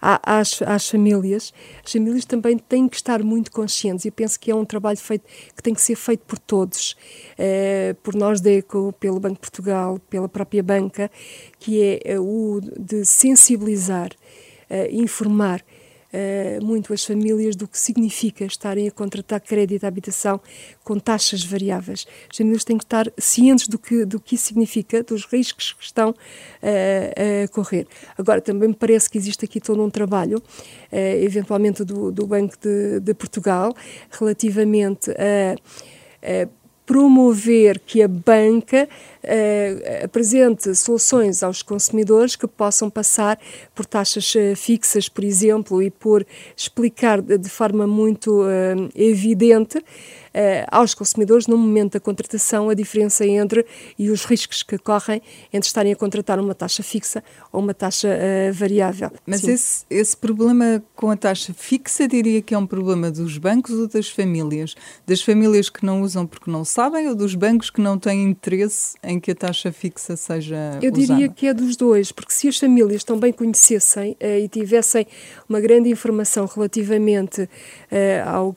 às, 0.00 0.62
às 0.62 0.88
famílias, 0.88 1.52
as 1.84 1.92
famílias 1.92 2.24
também 2.24 2.56
têm 2.56 2.88
que 2.88 2.96
estar 2.96 3.22
muito 3.22 3.50
conscientes 3.50 4.04
e 4.04 4.10
penso 4.10 4.40
que 4.40 4.50
é 4.50 4.54
um 4.54 4.64
trabalho 4.64 4.98
feito, 4.98 5.24
que 5.54 5.62
tem 5.62 5.72
que 5.74 5.80
ser 5.80 5.94
feito 5.94 6.20
por 6.26 6.38
todos, 6.38 6.96
por 8.02 8.14
nós 8.14 8.40
da 8.40 8.50
pelo 8.98 9.20
Banco 9.20 9.36
de 9.36 9.40
Portugal, 9.40 9.98
pela 10.10 10.28
própria 10.28 10.62
banca, 10.62 11.10
que 11.58 12.00
é 12.04 12.18
o 12.18 12.60
de 12.78 13.06
sensibilizar, 13.06 14.10
eh, 14.68 14.90
informar 14.92 15.62
uh, 16.12 16.64
muito 16.64 16.92
as 16.92 17.04
famílias 17.04 17.56
do 17.56 17.66
que 17.66 17.78
significa 17.78 18.44
estarem 18.44 18.88
a 18.88 18.90
contratar 18.90 19.40
crédito 19.40 19.84
à 19.84 19.88
habitação 19.88 20.40
com 20.84 20.98
taxas 20.98 21.44
variáveis. 21.44 22.06
As 22.30 22.36
famílias 22.36 22.64
têm 22.64 22.78
que 22.78 22.84
estar 22.84 23.10
cientes 23.18 23.68
do 23.68 23.78
que, 23.78 24.04
do 24.04 24.20
que 24.20 24.34
isso 24.34 24.46
significa, 24.46 25.02
dos 25.02 25.24
riscos 25.24 25.72
que 25.72 25.84
estão 25.84 26.10
uh, 26.10 27.44
a 27.44 27.48
correr. 27.48 27.86
Agora, 28.16 28.40
também 28.40 28.68
me 28.68 28.74
parece 28.74 29.08
que 29.10 29.18
existe 29.18 29.44
aqui 29.44 29.60
todo 29.60 29.82
um 29.82 29.90
trabalho, 29.90 30.38
uh, 30.38 30.96
eventualmente 31.22 31.84
do, 31.84 32.10
do 32.10 32.26
Banco 32.26 32.56
de, 32.60 33.00
de, 33.00 33.14
Portugal, 33.14 33.74
relativamente 34.10 35.10
a, 35.12 35.54
a 36.22 36.61
promover 36.84 37.78
que 37.78 38.02
a 38.02 38.08
banca 38.08 38.88
uh, 39.22 40.04
apresente 40.04 40.74
soluções 40.74 41.42
aos 41.42 41.62
consumidores 41.62 42.36
que 42.36 42.46
possam 42.46 42.90
passar 42.90 43.38
por 43.74 43.86
taxas 43.86 44.34
uh, 44.34 44.56
fixas, 44.56 45.08
por 45.08 45.24
exemplo, 45.24 45.82
e 45.82 45.90
por 45.90 46.26
explicar 46.56 47.22
de, 47.22 47.48
forma 47.48 47.86
muito 47.86 48.42
uh, 48.42 48.90
evidente 48.94 49.82
aos 50.70 50.94
consumidores 50.94 51.46
no 51.46 51.56
momento 51.56 51.94
da 51.94 52.00
contratação 52.00 52.68
a 52.68 52.74
diferença 52.74 53.26
entre 53.26 53.66
e 53.98 54.10
os 54.10 54.24
riscos 54.24 54.62
que 54.62 54.78
correm 54.78 55.20
entre 55.52 55.66
estarem 55.66 55.92
a 55.92 55.96
contratar 55.96 56.38
uma 56.38 56.54
taxa 56.54 56.82
fixa 56.82 57.22
ou 57.52 57.60
uma 57.60 57.74
taxa 57.74 58.08
uh, 58.08 58.52
variável. 58.52 59.10
Mas 59.26 59.46
esse, 59.46 59.84
esse 59.90 60.16
problema 60.16 60.82
com 60.94 61.10
a 61.10 61.16
taxa 61.16 61.54
fixa 61.54 62.06
diria 62.08 62.40
que 62.42 62.54
é 62.54 62.58
um 62.58 62.66
problema 62.66 63.10
dos 63.10 63.38
bancos 63.38 63.72
ou 63.72 63.88
das 63.88 64.08
famílias? 64.08 64.74
Das 65.06 65.22
famílias 65.22 65.68
que 65.68 65.84
não 65.84 66.02
usam 66.02 66.26
porque 66.26 66.50
não 66.50 66.64
sabem 66.64 67.08
ou 67.08 67.14
dos 67.14 67.34
bancos 67.34 67.70
que 67.70 67.80
não 67.80 67.98
têm 67.98 68.24
interesse 68.24 68.96
em 69.02 69.18
que 69.18 69.30
a 69.30 69.34
taxa 69.34 69.72
fixa 69.72 70.16
seja 70.16 70.78
Eu 70.82 70.92
usada? 70.92 71.06
diria 71.06 71.28
que 71.28 71.46
é 71.46 71.54
dos 71.54 71.76
dois, 71.76 72.12
porque 72.12 72.32
se 72.32 72.48
as 72.48 72.58
famílias 72.58 73.04
também 73.04 73.32
conhecessem 73.32 74.12
uh, 74.12 74.38
e 74.42 74.48
tivessem 74.48 75.06
uma 75.48 75.60
grande 75.60 75.88
informação 75.90 76.46
relativamente 76.46 77.48
ao, 78.24 78.56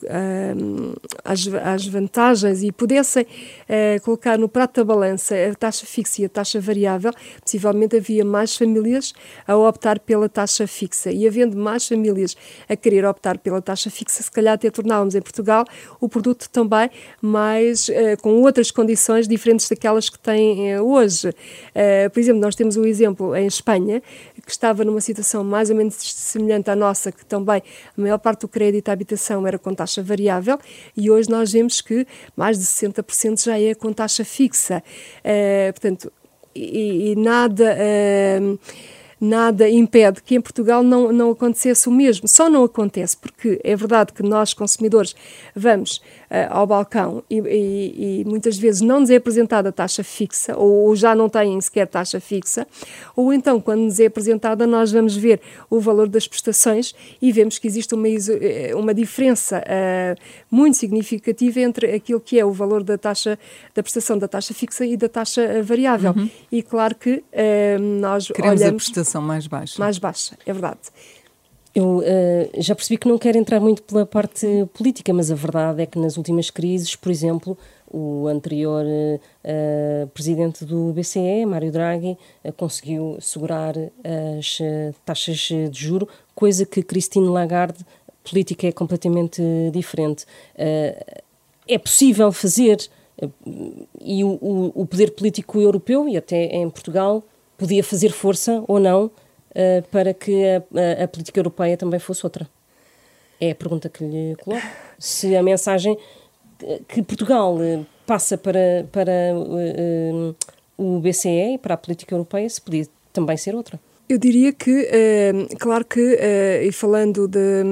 às, 1.23 1.45
às 1.65 1.87
vantagens 1.87 2.61
e 2.63 2.71
pudessem 2.71 3.23
uh, 3.23 4.01
colocar 4.03 4.37
no 4.37 4.47
prato 4.47 4.75
da 4.75 4.83
balança 4.83 5.35
a 5.35 5.55
taxa 5.55 5.85
fixa 5.85 6.21
e 6.21 6.25
a 6.25 6.29
taxa 6.29 6.59
variável, 6.61 7.11
possivelmente 7.41 7.97
havia 7.97 8.23
mais 8.23 8.55
famílias 8.55 9.13
a 9.47 9.57
optar 9.57 9.99
pela 9.99 10.29
taxa 10.29 10.67
fixa. 10.67 11.11
E 11.11 11.27
havendo 11.27 11.57
mais 11.57 11.87
famílias 11.87 12.37
a 12.69 12.75
querer 12.75 13.05
optar 13.05 13.39
pela 13.39 13.61
taxa 13.61 13.89
fixa, 13.89 14.21
se 14.21 14.31
calhar 14.31 14.53
até 14.53 14.69
tornávamos 14.69 15.15
em 15.15 15.21
Portugal 15.21 15.65
o 15.99 16.07
produto 16.07 16.49
também 16.49 16.89
mais 17.21 17.89
uh, 17.89 17.93
com 18.21 18.41
outras 18.41 18.69
condições 18.69 19.27
diferentes 19.27 19.67
daquelas 19.67 20.09
que 20.09 20.19
tem 20.19 20.77
uh, 20.77 20.83
hoje. 20.83 21.33
por 22.13 22.19
exemplo, 22.19 22.41
nós 22.41 22.55
temos 22.55 22.77
um 22.77 22.85
exemplo 22.85 23.35
em 23.35 23.47
Espanha, 23.47 24.01
que 24.45 24.51
estava 24.51 24.83
numa 24.83 25.01
situação 25.01 25.43
mais 25.43 25.69
ou 25.69 25.75
menos 25.75 25.95
semelhante 25.95 26.69
à 26.69 26.75
nossa, 26.75 27.11
que 27.11 27.25
também 27.25 27.63
a 27.97 28.01
maior 28.01 28.19
parte 28.19 28.41
do 28.41 28.47
crédito 28.47 28.89
à 28.89 28.93
habitação 28.93 29.45
era 29.47 29.57
com 29.57 29.73
taxa 29.73 30.03
variável, 30.03 30.59
e 30.95 31.09
hoje 31.09 31.29
nós 31.29 31.51
vemos 31.51 31.81
que 31.81 32.05
mais 32.35 32.57
de 32.57 32.65
60% 32.65 33.43
já 33.43 33.59
é 33.59 33.73
com 33.73 33.91
taxa 33.91 34.23
fixa. 34.23 34.83
Uh, 35.19 35.73
portanto, 35.73 36.11
e, 36.53 37.11
e 37.11 37.15
nada. 37.15 37.75
Uh, 37.75 38.59
nada 39.19 39.69
impede 39.69 40.21
que 40.21 40.35
em 40.35 40.41
Portugal 40.41 40.83
não, 40.83 41.11
não 41.11 41.31
acontecesse 41.31 41.87
o 41.87 41.91
mesmo. 41.91 42.27
Só 42.27 42.49
não 42.49 42.63
acontece 42.63 43.17
porque 43.17 43.59
é 43.63 43.75
verdade 43.75 44.13
que 44.13 44.21
nós, 44.21 44.53
consumidores, 44.53 45.15
vamos 45.55 46.01
ao 46.49 46.65
balcão 46.65 47.23
e, 47.29 47.39
e, 47.39 48.21
e, 48.21 48.25
muitas 48.25 48.57
vezes 48.57 48.81
não 48.81 48.99
nos 48.99 49.09
é 49.09 49.15
apresentada 49.15 49.69
a 49.69 49.71
taxa 49.71 50.03
fixa 50.03 50.57
ou, 50.57 50.87
ou, 50.87 50.95
já 50.95 51.15
não 51.15 51.29
têm 51.29 51.59
sequer 51.61 51.87
taxa 51.87 52.19
fixa, 52.19 52.67
ou 53.15 53.33
então, 53.33 53.59
quando 53.59 53.81
nos 53.81 53.99
é 53.99 54.05
apresentada, 54.05 54.65
nós 54.65 54.91
vamos 54.91 55.15
ver 55.15 55.39
o 55.69 55.79
valor 55.79 56.07
das 56.07 56.27
prestações 56.27 56.93
e 57.21 57.31
vemos 57.31 57.57
que 57.57 57.67
existe 57.67 57.93
uma, 57.93 58.07
eh, 58.07 58.73
uma 58.75 58.93
diferença 58.93 59.59
uh, 59.59 60.21
muito 60.49 60.77
significativa 60.77 61.59
entre 61.59 61.93
aquilo 61.93 62.19
que 62.19 62.39
é 62.39 62.45
o 62.45 62.51
valor 62.51 62.83
da 62.83 62.97
taxa 62.97 63.37
da 63.73 63.83
prestação 63.83 64.17
da 64.17 64.27
taxa 64.27 64.53
fixa 64.53 64.85
e 64.85 64.97
da 64.97 65.09
taxa 65.09 65.61
variável. 65.63 66.13
Uhum. 66.15 66.29
E 66.51 66.61
claro 66.61 66.95
que 66.95 67.15
uh, 67.15 67.79
nós 67.99 68.27
Queremos 68.27 68.61
olhamos... 68.61 68.83
a 68.83 68.85
prestação 68.85 69.21
mais 69.21 69.47
baixa. 69.47 69.75
Mais 69.79 69.97
baixa, 69.97 70.37
é 70.45 70.53
verdade. 70.53 70.79
Eu 71.75 71.97
uh, 71.97 72.03
já 72.57 72.73
percebi 72.73 72.97
que 72.97 73.05
não 73.05 73.17
quero 73.17 73.37
entrar 73.37 73.59
muito 73.59 73.83
pela 73.83 74.05
parte 74.05 74.47
política, 74.73 75.13
mas 75.13 75.29
a 75.29 75.35
verdade 75.35 75.81
é 75.81 75.85
que 75.85 75.99
nas 75.99 76.15
últimas 76.15 76.49
crises, 76.49 76.95
por 76.95 77.11
exemplo, 77.11 77.57
o 77.91 78.27
anterior 78.27 78.85
uh, 78.85 80.07
presidente 80.13 80.63
do 80.63 80.93
BCE, 80.93 81.45
Mário 81.45 81.73
Draghi, 81.73 82.17
uh, 82.45 82.53
conseguiu 82.53 83.17
segurar 83.19 83.75
as 84.39 84.59
taxas 85.03 85.37
de 85.69 85.69
juro, 85.73 86.07
coisa 86.33 86.65
que 86.65 86.81
Christine 86.81 87.27
Lagarde, 87.27 87.85
política 88.23 88.67
é 88.67 88.71
completamente 88.71 89.41
diferente. 89.73 90.25
é 90.55 91.77
possível 91.77 92.31
fazer, 92.31 92.89
e 94.01 94.23
o, 94.23 94.71
o 94.73 94.85
poder 94.85 95.11
político 95.11 95.59
europeu, 95.59 96.07
e 96.07 96.15
até 96.15 96.45
em 96.55 96.69
Portugal, 96.69 97.21
podia 97.57 97.83
fazer 97.83 98.11
força 98.11 98.63
ou 98.67 98.79
não 98.79 99.11
uh, 99.55 99.87
para 99.89 100.13
que 100.13 100.43
a, 100.45 101.03
a, 101.03 101.07
política 101.07 101.39
europeia 101.39 101.77
também 101.77 101.99
fosse 101.99 102.25
outra? 102.25 102.47
É 103.39 103.51
a 103.51 103.55
pergunta 103.55 103.89
que 103.89 104.03
lhe 104.03 104.35
coloco. 104.35 104.65
Se 104.99 105.35
a 105.35 105.43
mensagem 105.43 105.97
que 106.87 107.03
Portugal 107.03 107.61
eh, 107.61 107.81
passa 108.05 108.37
para, 108.37 108.87
para 108.91 109.11
uh, 109.35 110.33
o 110.77 110.99
BCE 110.99 111.55
e 111.55 111.57
para 111.57 111.73
a 111.73 111.77
política 111.77 112.15
europeia, 112.15 112.49
se 112.49 112.61
podia 112.61 112.87
também 113.11 113.35
ser 113.35 113.55
outra. 113.55 113.79
Eu 114.07 114.19
diria 114.19 114.53
que, 114.53 114.87
claro 115.59 115.83
que, 115.83 115.99
e 115.99 116.71
falando 116.71 117.27
de, 117.27 117.63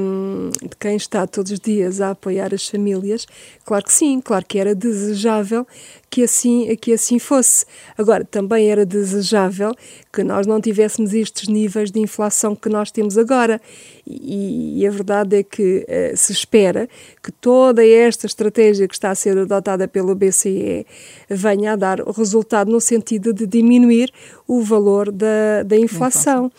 de, 0.67 0.76
quem 0.80 0.96
está 0.96 1.28
todos 1.28 1.52
os 1.52 1.60
dias 1.60 2.02
a 2.02 2.10
apoiar 2.10 2.52
as 2.56 2.67
famílias, 2.67 3.28
claro 3.63 3.86
que 3.86 3.93
sim, 3.93 4.19
claro 4.19 4.43
que 4.43 4.58
era 4.58 4.74
desejável 4.74 5.67
que 6.13 6.21
assim, 6.21 6.76
que 6.76 6.93
assim 6.93 7.17
fosse. 7.17 7.65
Agora, 7.97 8.23
também 8.23 8.69
era 8.69 8.86
desejável 8.86 9.73
que 10.13 10.23
nós 10.23 10.45
não 10.45 10.62
tivéssemos 10.62 11.12
estes 11.12 11.47
níveis 11.47 11.89
de 11.89 11.99
inflação 11.99 12.56
que 12.56 12.69
nós 12.69 12.91
temos 12.91 13.17
agora. 13.17 13.60
E, 14.06 14.80
e 14.80 14.86
a 14.86 14.91
verdade 14.91 15.38
é 15.38 15.43
que 15.43 15.84
uh, 15.89 16.15
se 16.15 16.32
espera 16.32 16.88
que 17.23 17.32
toda 17.32 17.84
esta 17.84 18.28
estratégia 18.28 18.88
que 18.88 18.93
está 18.93 19.10
a 19.10 19.15
ser 19.15 19.36
adotada 19.39 19.88
pelo 19.88 20.13
BCE 20.13 20.86
venha 21.28 21.73
a 21.73 21.76
dar 21.76 21.99
resultado 21.99 22.71
no 22.71 22.80
sentido 22.80 23.34
de 23.34 23.47
diminuir 23.47 24.12
o 24.47 24.62
valor 24.62 25.12
da, 25.12 25.63
da 25.65 25.76
inflação. 25.76 26.52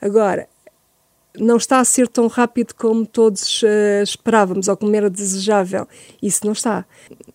Agora, 0.00 0.46
não 1.40 1.56
está 1.56 1.80
a 1.80 1.84
ser 1.84 2.06
tão 2.06 2.26
rápido 2.26 2.74
como 2.74 3.06
todos 3.06 3.62
uh, 3.62 4.02
esperávamos 4.02 4.68
ou 4.68 4.76
como 4.76 4.94
era 4.94 5.08
desejável. 5.08 5.86
Isso 6.22 6.44
não 6.44 6.52
está. 6.52 6.84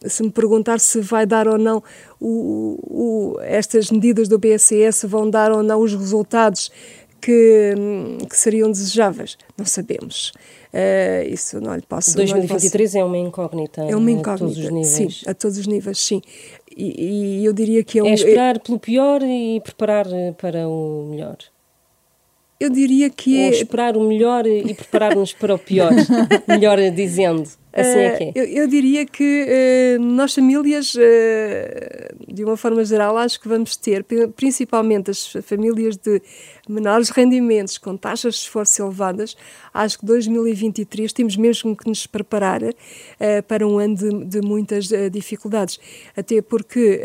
Se 0.05 0.23
me 0.23 0.31
perguntar 0.31 0.79
se 0.79 1.01
vai 1.01 1.25
dar 1.25 1.47
ou 1.47 1.57
não 1.57 1.83
o, 2.19 2.79
o, 2.83 3.39
estas 3.41 3.91
medidas 3.91 4.27
do 4.27 4.37
BSS 4.37 5.07
vão 5.07 5.29
dar 5.29 5.51
ou 5.51 5.63
não 5.63 5.81
os 5.81 5.93
resultados 5.93 6.71
que, 7.19 7.73
que 8.29 8.37
seriam 8.37 8.69
desejáveis, 8.69 9.35
não 9.57 9.65
sabemos. 9.65 10.31
Uh, 10.71 11.27
isso 11.27 11.59
não 11.59 11.73
lhe 11.75 11.81
posso. 11.81 12.15
2023 12.15 12.91
posso... 12.91 12.97
é 12.97 13.03
uma 13.03 13.17
incógnita. 13.17 13.81
É 13.81 13.95
uma 13.95 14.11
incógnita. 14.11 14.33
A 14.35 14.37
todos 14.37 14.57
os 14.57 14.69
níveis. 14.69 14.87
Sim, 14.89 15.29
a 15.29 15.33
todos 15.33 15.57
os 15.57 15.67
níveis, 15.67 15.99
sim. 15.99 16.21
E, 16.75 17.39
e 17.39 17.45
eu 17.45 17.53
diria 17.53 17.83
que 17.83 17.97
é 17.97 18.03
um. 18.03 18.07
É 18.07 18.13
esperar 18.13 18.59
pelo 18.59 18.77
pior 18.77 19.23
e 19.23 19.59
preparar 19.61 20.05
para 20.37 20.67
o 20.67 21.07
melhor. 21.09 21.37
Eu 22.59 22.69
diria 22.69 23.09
que 23.09 23.37
Ou 23.37 23.43
é... 23.43 23.49
esperar 23.49 23.97
o 23.97 24.07
melhor 24.07 24.47
e 24.47 24.73
preparar-nos 24.73 25.33
para 25.33 25.55
o 25.55 25.59
pior, 25.59 25.91
melhor 26.47 26.79
dizendo. 26.91 27.43
Assim 27.75 27.99
é 27.99 28.11
que 28.11 28.23
é. 28.23 28.31
Eu, 28.33 28.45
eu 28.45 28.67
diria 28.67 29.05
que 29.05 29.97
uh, 29.99 30.01
nós 30.01 30.33
famílias, 30.33 30.95
uh, 30.95 32.33
de 32.33 32.45
uma 32.45 32.55
forma 32.55 32.85
geral, 32.85 33.17
acho 33.17 33.37
que 33.37 33.49
vamos 33.49 33.75
ter, 33.75 34.05
principalmente 34.33 35.11
as 35.11 35.33
famílias 35.43 35.97
de 35.97 36.21
menores 36.69 37.09
rendimentos, 37.09 37.77
com 37.77 37.97
taxas 37.97 38.35
de 38.35 38.39
esforço 38.41 38.81
elevadas, 38.81 39.35
acho 39.73 39.99
que 39.99 40.05
2023 40.05 41.11
temos 41.11 41.35
mesmo 41.35 41.75
que 41.75 41.89
nos 41.89 42.07
preparar 42.07 42.63
uh, 42.63 42.73
para 43.45 43.67
um 43.67 43.77
ano 43.77 43.95
de, 43.95 44.25
de 44.25 44.41
muitas 44.41 44.87
dificuldades. 45.11 45.77
Até 46.15 46.41
porque 46.41 47.01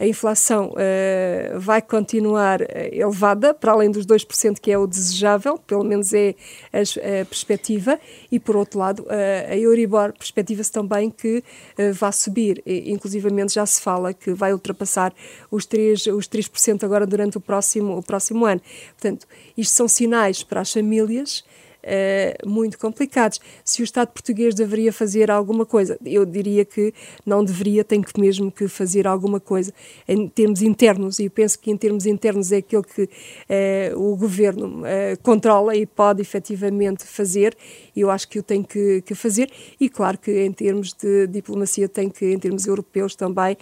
a 0.00 0.06
inflação 0.06 0.70
uh, 0.70 1.60
vai 1.60 1.82
continuar 1.82 2.62
eh, 2.62 2.88
elevada, 2.90 3.52
para 3.52 3.72
além 3.72 3.90
dos 3.90 4.06
2% 4.06 4.58
que 4.58 4.72
é 4.72 4.78
o 4.78 4.86
desejável, 4.86 5.58
pelo 5.58 5.84
menos 5.84 6.14
é 6.14 6.34
a, 6.72 6.78
a 7.20 7.24
perspectiva, 7.26 8.00
e 8.32 8.40
por 8.40 8.56
outro 8.56 8.78
lado, 8.78 9.02
uh, 9.02 9.50
a 9.50 9.56
Euribor 9.58 10.14
perspectiva-se 10.14 10.72
também 10.72 11.10
que 11.10 11.44
uh, 11.78 11.92
vai 11.92 12.12
subir, 12.14 12.62
e, 12.64 12.90
inclusivamente 12.90 13.52
já 13.52 13.66
se 13.66 13.82
fala 13.82 14.14
que 14.14 14.32
vai 14.32 14.54
ultrapassar 14.54 15.12
os 15.50 15.66
3%, 15.66 16.16
os 16.16 16.26
3% 16.26 16.82
agora 16.82 17.06
durante 17.06 17.36
o 17.36 17.40
próximo, 17.40 17.98
o 17.98 18.02
próximo 18.02 18.46
ano. 18.46 18.62
Portanto, 18.98 19.26
isto 19.54 19.74
são 19.76 19.86
sinais 19.86 20.42
para 20.42 20.62
as 20.62 20.72
famílias 20.72 21.44
uh, 21.84 22.48
muito 22.48 22.78
complicados. 22.78 23.40
Se 23.64 23.82
o 23.82 23.84
Estado 23.84 24.08
português 24.08 24.54
deveria 24.54 24.92
fazer 24.92 25.30
alguma 25.30 25.66
coisa, 25.66 25.98
eu 26.04 26.24
diria 26.24 26.64
que 26.64 26.92
não 27.24 27.44
deveria, 27.44 27.84
tem 27.84 28.02
que 28.02 28.18
mesmo 28.20 28.50
que 28.50 28.68
fazer 28.68 29.06
alguma 29.06 29.40
coisa 29.40 29.72
em 30.06 30.28
termos 30.28 30.62
internos, 30.62 31.18
e 31.18 31.24
eu 31.24 31.30
penso 31.30 31.58
que 31.58 31.70
em 31.70 31.76
termos 31.76 32.06
internos 32.06 32.52
é 32.52 32.58
aquilo 32.58 32.82
que 32.82 33.02
uh, 33.04 33.98
o 33.98 34.16
governo 34.16 34.82
uh, 34.82 35.22
controla 35.22 35.76
e 35.76 35.86
pode 35.86 36.20
efetivamente 36.20 37.04
fazer, 37.04 37.56
e 37.94 38.00
eu 38.00 38.10
acho 38.10 38.28
que 38.28 38.38
o 38.38 38.42
tem 38.42 38.62
que, 38.62 39.02
que, 39.02 39.14
fazer, 39.14 39.50
e 39.78 39.88
claro 39.88 40.18
que 40.18 40.44
em 40.44 40.52
termos 40.52 40.92
de 40.92 41.26
diplomacia 41.26 41.88
tem 41.88 42.08
que, 42.08 42.32
em 42.32 42.38
termos 42.38 42.66
europeus 42.66 43.14
também, 43.14 43.56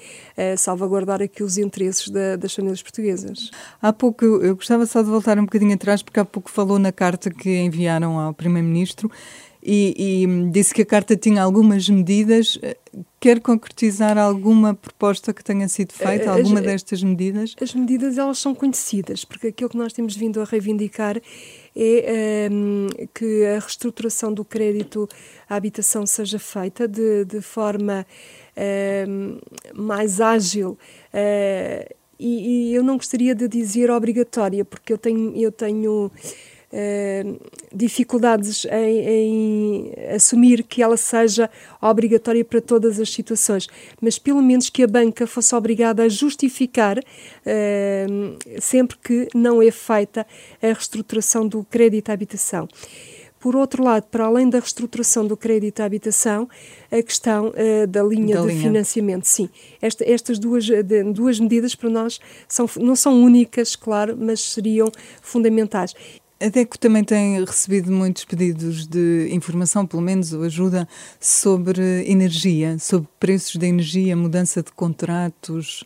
salvaguardar 0.57 1.23
aqui 1.23 1.43
os 1.43 1.59
interesses 1.59 2.09
da, 2.09 2.37
das 2.37 2.55
famílias 2.55 2.83
portuguesas. 2.83 3.51
Há 3.81 3.93
pouco, 3.93 4.25
eu 4.25 4.55
gostava 4.55 4.87
só 4.87 5.03
de 5.03 5.09
voltar 5.09 5.39
um 5.39 5.45
bocadinho 5.45 5.75
atrás, 5.75 6.03
porque 6.03 6.21
há 6.21 6.25
pouco 6.25 6.51
falou 6.51 6.79
na 6.79 6.93
carta 6.93 7.31
que 7.31 7.49
enviaram 7.59 8.08
ao 8.17 8.33
Primeiro-Ministro 8.33 9.11
e, 9.63 10.25
e, 10.25 10.51
disse 10.51 10.73
que 10.73 10.83
a 10.83 10.87
carta 10.87 11.17
tinha 11.17 11.43
algumas 11.43 11.89
medidas. 11.89 12.59
Quer 13.21 13.41
concretizar 13.41 14.17
alguma 14.17 14.73
proposta 14.73 15.35
que 15.35 15.43
tenha 15.43 15.69
sido 15.69 15.93
feita, 15.93 16.31
alguma 16.31 16.61
as, 16.61 16.67
destas 16.67 17.03
medidas? 17.03 17.57
As 17.61 17.75
medidas 17.75 18.17
elas 18.17 18.39
são 18.39 18.55
conhecidas, 18.55 19.25
porque 19.25 19.49
aquilo 19.49 19.69
que 19.71 19.77
nós 19.77 19.93
temos 19.93 20.17
vindo 20.17 20.41
a 20.41 20.45
reivindicar 20.45 21.21
é 21.75 22.49
um, 22.51 22.87
que 23.13 23.45
a 23.47 23.59
reestruturação 23.59 24.33
do 24.33 24.45
crédito 24.45 25.09
à 25.49 25.57
habitação 25.57 26.07
seja 26.07 26.39
feita 26.39 26.87
de, 26.87 27.25
de 27.25 27.41
forma 27.41 28.07
um, 29.09 29.39
mais 29.75 30.21
ágil. 30.21 30.79
Uh, 31.13 31.95
e, 32.19 32.71
e, 32.71 32.75
eu 32.75 32.83
não 32.83 32.97
gostaria 32.97 33.35
de 33.35 33.47
dizer 33.47 33.91
obrigatória, 33.91 34.65
porque 34.65 34.93
eu 34.93 34.99
tenho, 34.99 35.37
eu 35.37 35.53
tenho 35.53 36.11
Uh, 36.71 37.41
dificuldades 37.75 38.67
em, 38.67 38.99
em, 39.09 39.93
assumir 40.15 40.63
que 40.63 40.83
ela 40.83 40.99
seja 40.99 41.49
obrigatória 41.81 42.45
para 42.45 42.61
todas 42.61 43.01
as 43.01 43.11
situações, 43.11 43.67
mas 44.03 44.19
pelo 44.19 44.43
menos 44.43 44.69
que 44.69 44.83
a 44.83 44.87
banca 44.87 45.27
fosse 45.27 45.55
obrigada 45.55 46.03
a 46.03 46.09
justificar 46.11 46.99
uh, 46.99 48.61
sempre 48.61 48.99
que 49.03 49.29
não 49.35 49.63
é 49.63 49.71
feita 49.71 50.27
a 50.63 50.67
reestruturação 50.67 51.49
do 51.49 51.65
crédito 51.65 52.11
à 52.11 52.13
habitação. 52.13 52.69
Por 53.41 53.55
outro 53.55 53.85
lado, 53.85 54.05
para 54.11 54.25
além 54.25 54.51
da 54.51 54.59
reestruturação 54.59 55.27
do 55.27 55.37
crédito 55.37 55.81
à 55.81 55.85
habitação, 55.85 56.49
a 56.91 57.03
questão 57.03 57.49
uh, 57.49 57.87
da 57.87 58.03
linha 58.03 58.35
da 58.35 58.43
de 58.43 58.49
linha. 58.49 58.61
financiamento, 58.61 59.25
sim. 59.25 59.49
Esta, 59.81 60.05
estas 60.05 60.39
duas, 60.39 60.67
de, 60.67 61.05
duas 61.05 61.39
medidas 61.39 61.75
para 61.75 61.89
nós 61.89 62.21
são, 62.49 62.69
não 62.77 62.97
são 62.97 63.23
únicas, 63.23 63.77
claro, 63.77 64.17
mas 64.19 64.41
seriam 64.41 64.91
fundamentais. 65.23 65.95
A 66.41 66.49
DECO 66.49 66.79
também 66.79 67.03
tem 67.03 67.45
recebido 67.45 67.91
muitos 67.91 68.25
pedidos 68.25 68.87
de 68.87 69.29
informação, 69.33 69.85
pelo 69.85 70.01
menos 70.01 70.33
ou 70.33 70.45
ajuda, 70.45 70.89
sobre 71.19 72.09
energia, 72.09 72.79
sobre 72.79 73.09
preços 73.19 73.57
da 73.57 73.67
energia, 73.67 74.17
mudança 74.17 74.63
de 74.63 74.71
contratos. 74.71 75.83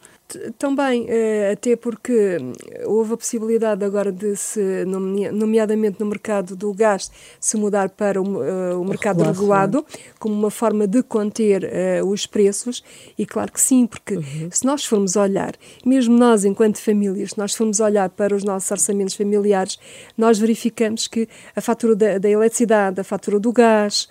Também, 0.58 1.06
eh, 1.08 1.52
até 1.52 1.76
porque 1.76 2.38
houve 2.86 3.14
a 3.14 3.16
possibilidade 3.16 3.84
agora 3.84 4.10
de 4.10 4.36
se, 4.36 4.84
nomeadamente 4.84 6.00
no 6.00 6.06
mercado 6.06 6.56
do 6.56 6.72
gás, 6.72 7.10
se 7.40 7.56
mudar 7.56 7.90
para 7.90 8.20
o, 8.20 8.42
eh, 8.42 8.74
o 8.74 8.84
mercado 8.84 9.22
regulado, 9.22 9.84
como 10.18 10.34
uma 10.34 10.50
forma 10.50 10.86
de 10.86 11.02
conter 11.02 11.64
uh, 11.64 12.06
os 12.06 12.26
preços, 12.26 12.82
e 13.18 13.26
claro 13.26 13.52
que 13.52 13.60
sim, 13.60 13.86
porque 13.86 14.16
uhum. 14.16 14.48
se 14.50 14.64
nós 14.64 14.84
formos 14.84 15.16
olhar, 15.16 15.54
mesmo 15.84 16.16
nós 16.16 16.44
enquanto 16.44 16.78
famílias, 16.78 17.30
se 17.30 17.38
nós 17.38 17.54
formos 17.54 17.80
olhar 17.80 18.08
para 18.10 18.34
os 18.34 18.44
nossos 18.44 18.70
orçamentos 18.70 19.14
familiares, 19.14 19.78
nós 20.16 20.38
verificamos 20.38 21.06
que 21.06 21.28
a 21.54 21.60
fatura 21.60 21.94
da, 21.94 22.18
da 22.18 22.28
eletricidade, 22.28 23.00
a 23.00 23.04
fatura 23.04 23.38
do 23.38 23.52
gás, 23.52 24.08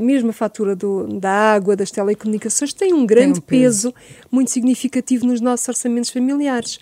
mesmo 0.00 0.30
a 0.30 0.32
fatura 0.32 0.76
do, 0.76 1.06
da 1.18 1.30
água, 1.30 1.74
das 1.74 1.90
telecomunicações, 1.90 2.72
tem 2.72 2.92
um 2.92 3.06
grande 3.06 3.40
tem 3.40 3.42
um 3.42 3.46
peso. 3.46 3.92
peso 3.92 3.94
muito 4.30 4.50
significativo 4.50 5.26
nos 5.26 5.40
nossos 5.40 5.54
nossos 5.54 5.68
orçamentos 5.68 6.10
familiares. 6.10 6.78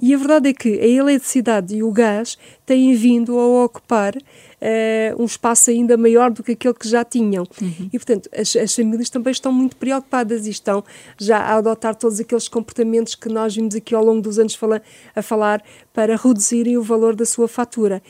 E 0.00 0.12
a 0.12 0.18
verdade 0.18 0.48
é 0.48 0.52
que 0.52 0.68
a 0.68 0.86
eletricidade 0.86 1.76
e 1.76 1.82
o 1.82 1.90
gás 1.90 2.36
têm 2.66 2.94
vindo 2.94 3.38
a 3.38 3.64
ocupar 3.64 4.14
uh, 4.16 5.22
um 5.22 5.24
espaço 5.24 5.70
ainda 5.70 5.96
maior 5.96 6.30
do 6.30 6.42
que 6.42 6.52
aquele 6.52 6.74
que 6.74 6.88
já 6.88 7.04
tinham. 7.04 7.46
Uhum. 7.60 7.88
E, 7.92 7.98
portanto, 7.98 8.28
as, 8.36 8.54
as, 8.56 8.74
famílias 8.74 9.08
também 9.08 9.30
estão 9.30 9.52
muito 9.52 9.76
preocupadas 9.76 10.46
e 10.46 10.50
estão 10.50 10.82
já 11.18 11.38
a 11.38 11.56
adotar 11.56 11.94
todos 11.94 12.18
aqueles 12.18 12.48
comportamentos 12.48 13.14
que 13.14 13.28
nós 13.28 13.54
vimos 13.54 13.74
aqui 13.74 13.94
ao 13.94 14.04
longo 14.04 14.20
dos 14.20 14.38
anos 14.38 14.54
fala, 14.54 14.82
a 15.14 15.22
falar 15.22 15.62
para 15.92 16.16
reduzirem 16.16 16.76
o 16.76 16.82
valor 16.82 17.14
da 17.14 17.24
sua 17.24 17.46
fatura. 17.46 18.02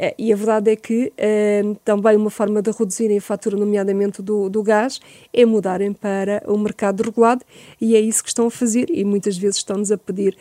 Uh, 0.00 0.14
e 0.16 0.32
a 0.32 0.36
verdade 0.36 0.70
é 0.70 0.76
que 0.76 1.12
uh, 1.12 1.74
também 1.84 2.16
uma 2.16 2.30
forma 2.30 2.62
de 2.62 2.70
reduzirem 2.70 3.18
a 3.18 3.20
fatura, 3.20 3.54
nomeadamente 3.54 4.22
do, 4.22 4.48
do 4.48 4.62
gás, 4.62 4.98
é 5.30 5.44
mudarem 5.44 5.92
para 5.92 6.42
o 6.46 6.56
mercado 6.56 7.02
regulado 7.02 7.44
e 7.78 7.94
é 7.94 8.00
isso 8.00 8.22
que 8.22 8.30
estão 8.30 8.46
a 8.46 8.50
fazer 8.50 8.88
e 8.88 9.04
muitas 9.04 9.36
vezes 9.36 9.58
estão-nos 9.58 9.92
a 9.92 9.98
pedir 9.98 10.36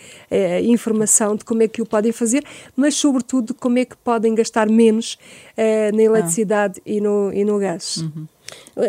informação 0.64 1.36
de 1.36 1.44
como 1.44 1.62
é 1.64 1.68
que 1.68 1.82
o 1.82 1.86
podem 1.86 2.12
fazer, 2.12 2.44
mas 2.76 2.96
sobretudo 2.96 3.54
como 3.54 3.78
é 3.80 3.86
que 3.86 3.98
podem 3.98 4.34
gastar 4.34 4.70
menos 4.70 5.16
uh, 5.58 5.96
na 5.96 6.04
eletricidade 6.04 6.80
ah. 6.80 6.82
e, 6.86 7.02
no, 7.02 7.34
e 7.34 7.44
no 7.44 7.60
gás. 7.60 7.98
Uhum. 7.98 8.28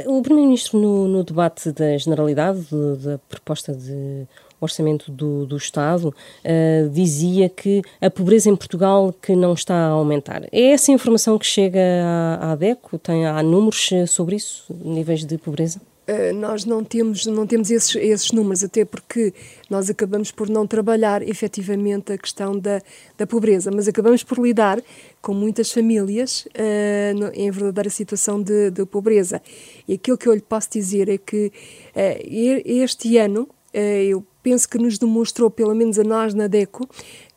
O 0.06 0.22
Primeiro-Ministro, 0.22 0.78
no, 0.78 1.08
no, 1.08 1.24
debate 1.24 1.72
da 1.72 1.96
Generalidade, 1.98 2.60
de, 2.60 3.04
da 3.04 3.18
proposta 3.28 3.74
de 3.74 4.26
orçamento 4.60 5.10
do, 5.10 5.46
do 5.46 5.56
Estado, 5.56 6.08
uh, 6.08 6.88
dizia 6.90 7.48
que 7.48 7.82
a 8.00 8.10
pobreza 8.10 8.50
em 8.50 8.56
Portugal 8.56 9.14
que 9.20 9.34
não 9.34 9.54
está 9.54 9.74
a 9.74 9.88
aumentar. 9.88 10.44
É 10.52 10.72
essa 10.72 10.92
informação 10.92 11.38
que 11.38 11.46
chega 11.46 11.80
à, 12.04 12.48
à 12.48 12.52
ADECO? 12.52 12.98
Tem, 12.98 13.26
há 13.26 13.42
números 13.42 13.90
sobre 14.06 14.36
isso, 14.36 14.64
níveis 14.84 15.24
de 15.24 15.38
pobreza? 15.38 15.80
Eh, 16.10 16.32
nós 16.32 16.64
não 16.64 16.82
temos, 16.82 17.24
não 17.26 17.46
temos 17.46 17.70
esses, 17.70 17.94
esses 17.94 18.32
números, 18.32 18.64
até 18.64 18.84
porque 18.84 19.32
nós 19.68 19.88
acabamos 19.88 20.32
por 20.32 20.48
não 20.48 20.66
trabalhar 20.66 21.22
efetivamente 21.22 22.12
a 22.12 22.18
questão 22.18 22.58
da, 22.58 22.82
da 23.16 23.28
pobreza, 23.28 23.70
mas 23.72 23.86
acabamos 23.86 24.24
por 24.24 24.36
lidar 24.40 24.82
com 25.22 25.32
muitas 25.32 25.70
famílias 25.70 26.46
uh, 26.46 27.30
em 27.32 27.48
verdadeira 27.52 27.88
situação 27.88 28.42
de, 28.42 28.72
de, 28.72 28.84
pobreza. 28.84 29.40
E 29.86 29.94
aquilo 29.94 30.18
que 30.18 30.26
eu 30.26 30.34
lhe 30.34 30.40
posso 30.40 30.68
dizer 30.72 31.08
é 31.08 31.16
que 31.16 31.46
uh, 31.46 32.62
este 32.66 33.16
ano, 33.16 33.42
uh, 33.42 33.78
eu 33.78 34.26
penso 34.42 34.68
que 34.68 34.78
nos 34.78 34.98
demonstrou, 34.98 35.50
pelo 35.50 35.74
menos 35.74 35.98
a 35.98 36.04
nós 36.04 36.34
na 36.34 36.46
DECO, 36.46 36.88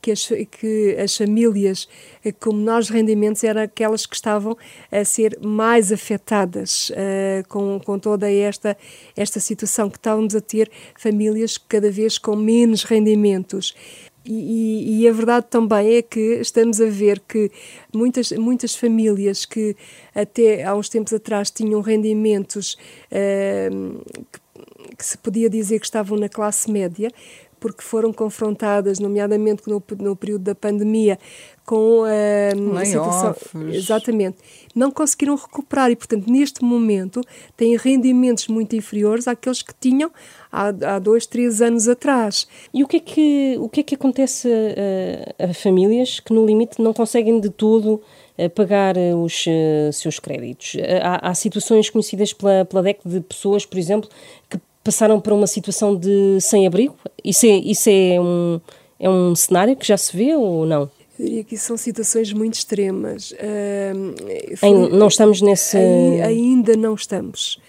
que 0.02 0.12
as, 0.12 0.28
que 0.28 0.98
as 1.02 1.16
famílias 1.16 1.88
eh, 2.26 2.32
com 2.34 2.54
menores 2.54 2.90
rendimentos 2.90 3.44
eram 3.44 3.62
aquelas 3.62 4.06
que 4.06 4.16
estavam 4.16 4.58
a 4.92 5.06
ser 5.06 5.40
mais 5.42 5.94
afetadas 5.94 6.90
uh, 6.90 7.48
com, 7.48 7.80
com 7.80 7.98
toda 7.98 8.30
esta, 8.30 8.78
esta 9.16 9.40
situação, 9.40 9.90
que 9.90 9.98
estávamos 9.98 10.36
a 10.36 10.42
ter 10.42 10.70
famílias 10.98 11.58
cada 11.58 11.90
vez 11.90 12.18
com 12.18 12.36
menos 12.36 12.84
rendimentos. 12.84 13.74
E, 14.26 15.02
e, 15.02 15.08
a 15.08 15.12
verdade 15.12 15.48
também 15.50 15.98
é 15.98 16.02
que 16.02 16.40
estamos 16.40 16.80
a 16.80 16.86
ver 16.86 17.20
que 17.28 17.52
muitas, 17.94 18.32
muitas 18.32 18.74
famílias 18.74 19.46
que 19.46 19.76
até 20.16 20.64
há 20.64 20.74
uns 20.74 20.88
tempos 20.88 21.12
atrás 21.12 21.52
tinham 21.52 21.82
rendimentos 21.82 22.78
uh, 23.12 24.02
que, 24.32 24.40
que, 24.84 25.06
se 25.06 25.18
podia 25.18 25.50
dizer 25.50 25.80
que 25.80 25.86
estavam 25.86 26.18
na 26.18 26.30
classe 26.30 26.70
média, 26.70 27.10
porque 27.64 27.82
foram 27.82 28.12
confrontadas, 28.12 29.00
nomeadamente 29.00 29.70
no, 29.70 29.82
no 30.00 30.18
período 30.18 30.44
da 30.44 30.54
pandemia, 30.54 31.18
com 31.66 32.02
uh, 32.02 32.78
a 32.78 32.84
situação. 32.84 33.36
Exatamente. 33.72 34.38
Não 34.76 34.92
conseguiram 34.92 35.34
recuperar 35.36 35.90
e, 35.90 35.96
portanto, 35.96 36.30
neste 36.30 36.62
momento 36.62 37.22
têm 37.56 37.78
rendimentos 37.78 38.50
muito 38.50 38.76
inferiores 38.76 39.30
àqueles 39.30 39.62
que 39.62 39.74
tinham 39.80 40.12
há, 40.52 40.96
há 40.96 41.00
dois, 41.00 41.26
três 41.26 41.62
anos 41.62 41.88
atrás. 41.88 42.46
E 42.74 42.84
o 42.84 42.88
que 42.88 42.98
é 42.98 43.00
que, 43.00 43.56
o 43.58 43.70
que, 43.70 43.80
é 43.80 43.84
que 43.84 43.96
acontece 43.96 44.50
a, 45.40 45.46
a 45.46 45.54
famílias 45.54 46.20
que, 46.20 46.34
no 46.34 46.46
limite, 46.46 46.82
não 46.82 46.92
conseguem 46.92 47.40
de 47.40 47.50
todo 47.50 48.02
eh, 48.38 48.50
pagar 48.50 48.98
eh, 48.98 49.16
os 49.16 49.46
uh, 49.48 49.94
seus 49.94 50.20
créditos? 50.20 50.76
Há, 51.02 51.30
há, 51.30 51.34
situações 51.34 51.90
conhecidas 51.90 52.34
pela, 52.34 52.66
pela 52.66 52.84
DEC 52.84 53.00
de 53.06 53.22
pessoas, 53.22 53.66
por 53.66 53.78
exemplo, 53.78 54.10
que 54.50 54.60
passaram 54.84 55.20
por 55.20 55.34
uma 55.34 55.48
situação 55.48 55.96
de 55.96 56.40
sem-abrigo? 56.42 56.96
Isso, 57.24 57.46
é, 57.46 57.58
isso 57.58 57.90
é, 57.90 58.20
um, 58.20 58.60
é 59.00 59.10
um 59.10 59.36
cenário 59.36 59.76
que 59.76 59.88
já 59.88 59.98
se 59.98 60.16
vê 60.16 60.36
ou 60.36 60.66
não? 60.66 60.90
Eu 61.20 61.26
diria 61.26 61.44
que 61.44 61.56
são 61.58 61.78
situações 61.78 62.34
muito 62.34 62.56
extremas. 62.56 63.32
Uh, 63.32 64.58
foi, 64.58 64.90
não 64.90 65.08
estamos 65.08 65.42
nesse. 65.42 65.78
Ainda 66.26 66.76
não 66.76 66.96
estamos. 66.96 67.60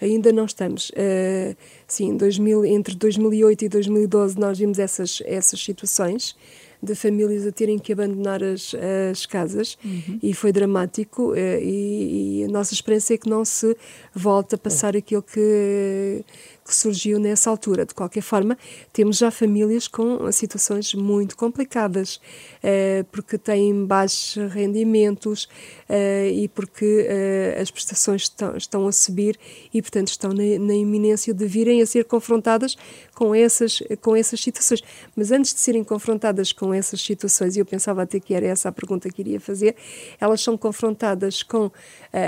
Ainda 0.00 0.32
não 0.32 0.44
estamos. 0.44 0.90
Uh, 0.90 1.56
sim, 1.86 2.16
2000, 2.16 2.64
entre 2.66 2.94
2008 2.94 3.64
e 3.64 3.68
2012 3.68 4.38
nós 4.38 4.58
vimos 4.58 4.78
essas, 4.78 5.22
essas 5.26 5.62
situações 5.62 6.36
de 6.82 6.94
famílias 6.94 7.46
a 7.46 7.52
terem 7.52 7.78
que 7.78 7.92
abandonar 7.92 8.42
as, 8.42 8.74
as 9.10 9.26
casas 9.26 9.76
uhum. 9.84 10.18
e 10.22 10.32
foi 10.32 10.50
dramático 10.50 11.34
eh, 11.34 11.60
e, 11.62 12.40
e, 12.40 12.44
a 12.44 12.48
nossa 12.48 12.72
esperança 12.72 13.12
é 13.12 13.18
que 13.18 13.28
não 13.28 13.44
se 13.44 13.76
volte 14.14 14.54
a 14.54 14.58
passar 14.58 14.96
aquilo 14.96 15.22
que, 15.22 16.24
que 16.59 16.59
surgiu 16.74 17.18
nessa 17.18 17.50
altura. 17.50 17.84
De 17.84 17.94
qualquer 17.94 18.22
forma, 18.22 18.56
temos 18.92 19.18
já 19.18 19.30
famílias 19.30 19.88
com 19.88 20.30
situações 20.32 20.94
muito 20.94 21.36
complicadas, 21.36 22.20
eh, 22.62 23.04
porque 23.10 23.38
têm 23.38 23.84
baixos 23.84 24.36
rendimentos 24.52 25.48
eh, 25.88 26.30
e 26.30 26.48
porque 26.48 27.06
eh, 27.08 27.58
as 27.60 27.70
prestações 27.70 28.22
estão, 28.22 28.56
estão 28.56 28.88
a 28.88 28.92
subir 28.92 29.38
e, 29.72 29.80
portanto, 29.80 30.08
estão 30.08 30.32
na, 30.32 30.58
na 30.58 30.74
iminência 30.74 31.32
de 31.32 31.46
virem 31.46 31.82
a 31.82 31.86
ser 31.86 32.04
confrontadas 32.04 32.76
com 33.14 33.34
essas, 33.34 33.82
com 34.00 34.16
essas 34.16 34.40
situações. 34.40 34.82
Mas 35.14 35.30
antes 35.30 35.52
de 35.52 35.60
serem 35.60 35.84
confrontadas 35.84 36.52
com 36.52 36.72
essas 36.72 37.00
situações, 37.00 37.56
e 37.56 37.60
eu 37.60 37.66
pensava 37.66 38.02
até 38.02 38.18
que 38.18 38.34
era 38.34 38.46
essa 38.46 38.68
a 38.68 38.72
pergunta 38.72 39.10
que 39.10 39.20
iria 39.20 39.40
fazer, 39.40 39.76
elas 40.20 40.40
são 40.40 40.56
confrontadas 40.56 41.42
com 41.42 41.66
uh, 41.66 41.72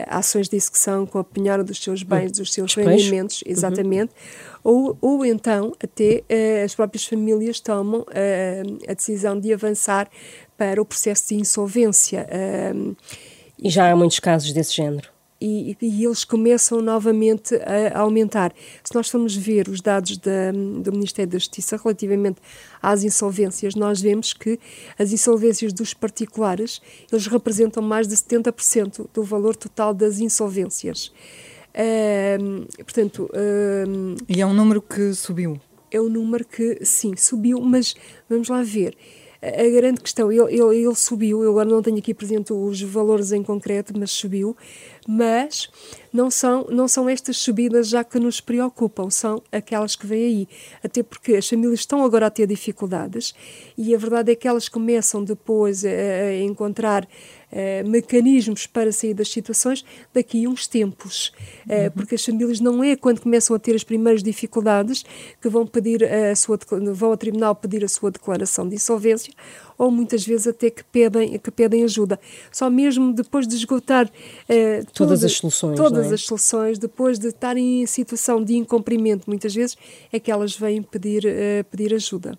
ações 0.08 0.48
de 0.48 0.56
execução, 0.56 1.06
com 1.06 1.18
a 1.18 1.24
penhora 1.24 1.64
dos 1.64 1.82
seus 1.82 2.02
bens, 2.02 2.32
dos 2.32 2.52
seus 2.52 2.74
rendimentos, 2.74 3.42
uhum. 3.42 3.52
exatamente, 3.52 4.12
uhum. 4.12 4.31
Ou, 4.62 4.96
ou 5.00 5.24
então 5.24 5.72
até 5.82 6.22
uh, 6.22 6.64
as 6.64 6.74
próprias 6.74 7.04
famílias 7.04 7.60
tomam 7.60 8.00
uh, 8.00 8.78
a 8.88 8.94
decisão 8.94 9.38
de 9.38 9.52
avançar 9.52 10.08
para 10.56 10.80
o 10.80 10.84
processo 10.84 11.28
de 11.28 11.34
insolvência. 11.34 12.26
e 13.58 13.68
já 13.68 13.90
há 13.90 13.96
muitos 13.96 14.20
casos 14.20 14.52
desse 14.52 14.74
género. 14.76 15.08
e, 15.44 15.76
e, 15.82 16.04
eles 16.04 16.22
começam 16.22 16.80
novamente 16.80 17.56
a, 17.56 17.98
a, 17.98 18.00
aumentar. 18.02 18.52
Se 18.84 18.94
nós 18.94 19.08
formos 19.08 19.34
ver 19.34 19.68
os 19.68 19.80
dados 19.80 20.16
da, 20.18 20.52
do 20.52 20.92
Ministério 20.92 21.32
da 21.32 21.38
Justiça 21.38 21.76
relativamente 21.76 22.40
às 22.80 23.02
insolvências, 23.02 23.74
nós 23.74 24.00
vemos 24.00 24.32
que 24.32 24.60
as 24.96 25.12
insolvências 25.12 25.72
dos 25.72 25.92
particulares, 25.94 26.80
eles 27.10 27.26
representam 27.26 27.82
mais 27.82 28.06
de 28.06 28.14
70% 28.14 29.08
do 29.12 29.24
valor 29.24 29.56
total 29.56 29.92
das 29.92 30.20
insolvências. 30.20 31.12
Uh, 31.74 32.66
portanto... 32.84 33.30
Uh, 33.32 34.16
e 34.28 34.40
é 34.40 34.46
um 34.46 34.54
número 34.54 34.80
que 34.82 35.14
subiu? 35.14 35.60
É 35.90 36.00
um 36.00 36.08
número 36.08 36.44
que, 36.44 36.84
sim, 36.84 37.16
subiu, 37.16 37.60
mas 37.60 37.94
vamos 38.28 38.48
lá 38.48 38.62
ver 38.62 38.96
a 39.42 39.68
grande 39.70 40.00
questão, 40.00 40.30
ele, 40.30 40.54
ele, 40.54 40.84
ele, 40.84 40.94
subiu, 40.94 41.42
eu 41.42 41.50
agora 41.50 41.68
não 41.68 41.82
tenho 41.82 41.98
aqui 41.98 42.14
presente 42.14 42.52
os 42.52 42.80
valores 42.80 43.32
em 43.32 43.42
concreto, 43.42 43.92
mas 43.98 44.12
subiu, 44.12 44.56
mas 45.06 45.68
não 46.12 46.30
são, 46.30 46.64
não 46.70 46.86
são 46.86 47.08
estas 47.08 47.38
subidas 47.38 47.88
já 47.88 48.04
que 48.04 48.20
nos 48.20 48.40
preocupam, 48.40 49.10
são 49.10 49.42
aquelas 49.50 49.96
que 49.96 50.06
vêm 50.06 50.24
aí. 50.24 50.48
Até 50.80 51.02
porque 51.02 51.34
as 51.34 51.48
famílias 51.48 51.80
estão 51.80 52.04
agora 52.04 52.26
a 52.26 52.30
ter 52.30 52.46
dificuldades 52.46 53.34
e 53.76 53.92
a 53.92 53.98
verdade 53.98 54.30
é 54.30 54.36
que 54.36 54.46
elas 54.46 54.68
começam 54.68 55.24
depois 55.24 55.84
a, 55.84 55.88
a 55.88 56.40
encontrar 56.42 57.08
uh, 57.52 57.88
mecanismos 57.88 58.66
para 58.66 58.92
sair 58.92 59.14
das 59.14 59.28
situações 59.28 59.84
daqui 60.12 60.44
a 60.44 60.48
uns 60.48 60.66
tempos. 60.66 61.32
Uh, 61.66 61.90
porque 61.94 62.14
as 62.14 62.24
famílias 62.24 62.60
não 62.60 62.82
é 62.82 62.96
quando 62.96 63.20
começam 63.20 63.54
a 63.54 63.58
ter 63.58 63.74
as 63.74 63.84
primeiras 63.84 64.22
dificuldades 64.22 65.04
que 65.40 65.48
vão 65.48 65.66
pedir 65.66 66.04
a 66.04 66.34
sua 66.34 66.58
vão 66.94 67.10
ao 67.10 67.16
tribunal 67.16 67.54
pedir 67.54 67.84
a 67.84 67.88
sua 67.88 68.10
declaração 68.10 68.68
de 68.68 68.76
insolvência 68.76 69.32
ou 69.82 69.90
muitas 69.90 70.24
vezes 70.24 70.46
até 70.46 70.70
que 70.70 70.84
pedem, 70.84 71.38
que 71.38 71.50
pedem 71.50 71.82
ajuda. 71.82 72.18
Só 72.52 72.70
mesmo 72.70 73.12
depois 73.12 73.48
de 73.48 73.56
esgotar 73.56 74.06
uh, 74.06 74.86
todas 74.94 75.24
as 75.24 75.32
soluções. 75.32 75.76
Todas 75.76 76.10
é? 76.10 76.14
as 76.14 76.22
soluções, 76.22 76.78
depois 76.78 77.18
de 77.18 77.28
estarem 77.28 77.82
em 77.82 77.86
situação 77.86 78.42
de 78.42 78.54
incumprimento, 78.54 79.24
muitas 79.26 79.52
vezes, 79.52 79.76
é 80.12 80.20
que 80.20 80.30
elas 80.30 80.56
vêm 80.56 80.82
pedir, 80.82 81.24
uh, 81.24 81.64
pedir 81.68 81.92
ajuda. 81.94 82.38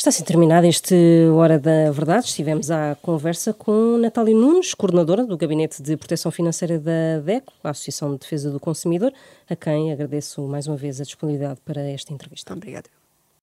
Está 0.00 0.08
assim 0.08 0.24
terminado 0.24 0.66
este 0.66 0.94
Hora 1.34 1.58
da 1.58 1.90
Verdade. 1.90 2.24
Estivemos 2.24 2.70
à 2.70 2.96
conversa 3.02 3.52
com 3.52 3.98
Natália 3.98 4.34
Nunes, 4.34 4.72
coordenadora 4.72 5.26
do 5.26 5.36
Gabinete 5.36 5.82
de 5.82 5.94
Proteção 5.94 6.32
Financeira 6.32 6.78
da 6.78 7.20
DECO, 7.22 7.52
a 7.62 7.68
Associação 7.68 8.10
de 8.14 8.20
Defesa 8.20 8.50
do 8.50 8.58
Consumidor, 8.58 9.12
a 9.46 9.54
quem 9.54 9.92
agradeço 9.92 10.40
mais 10.48 10.66
uma 10.66 10.78
vez 10.78 11.02
a 11.02 11.04
disponibilidade 11.04 11.60
para 11.66 11.82
esta 11.82 12.14
entrevista. 12.14 12.54
Obrigada. 12.54 12.88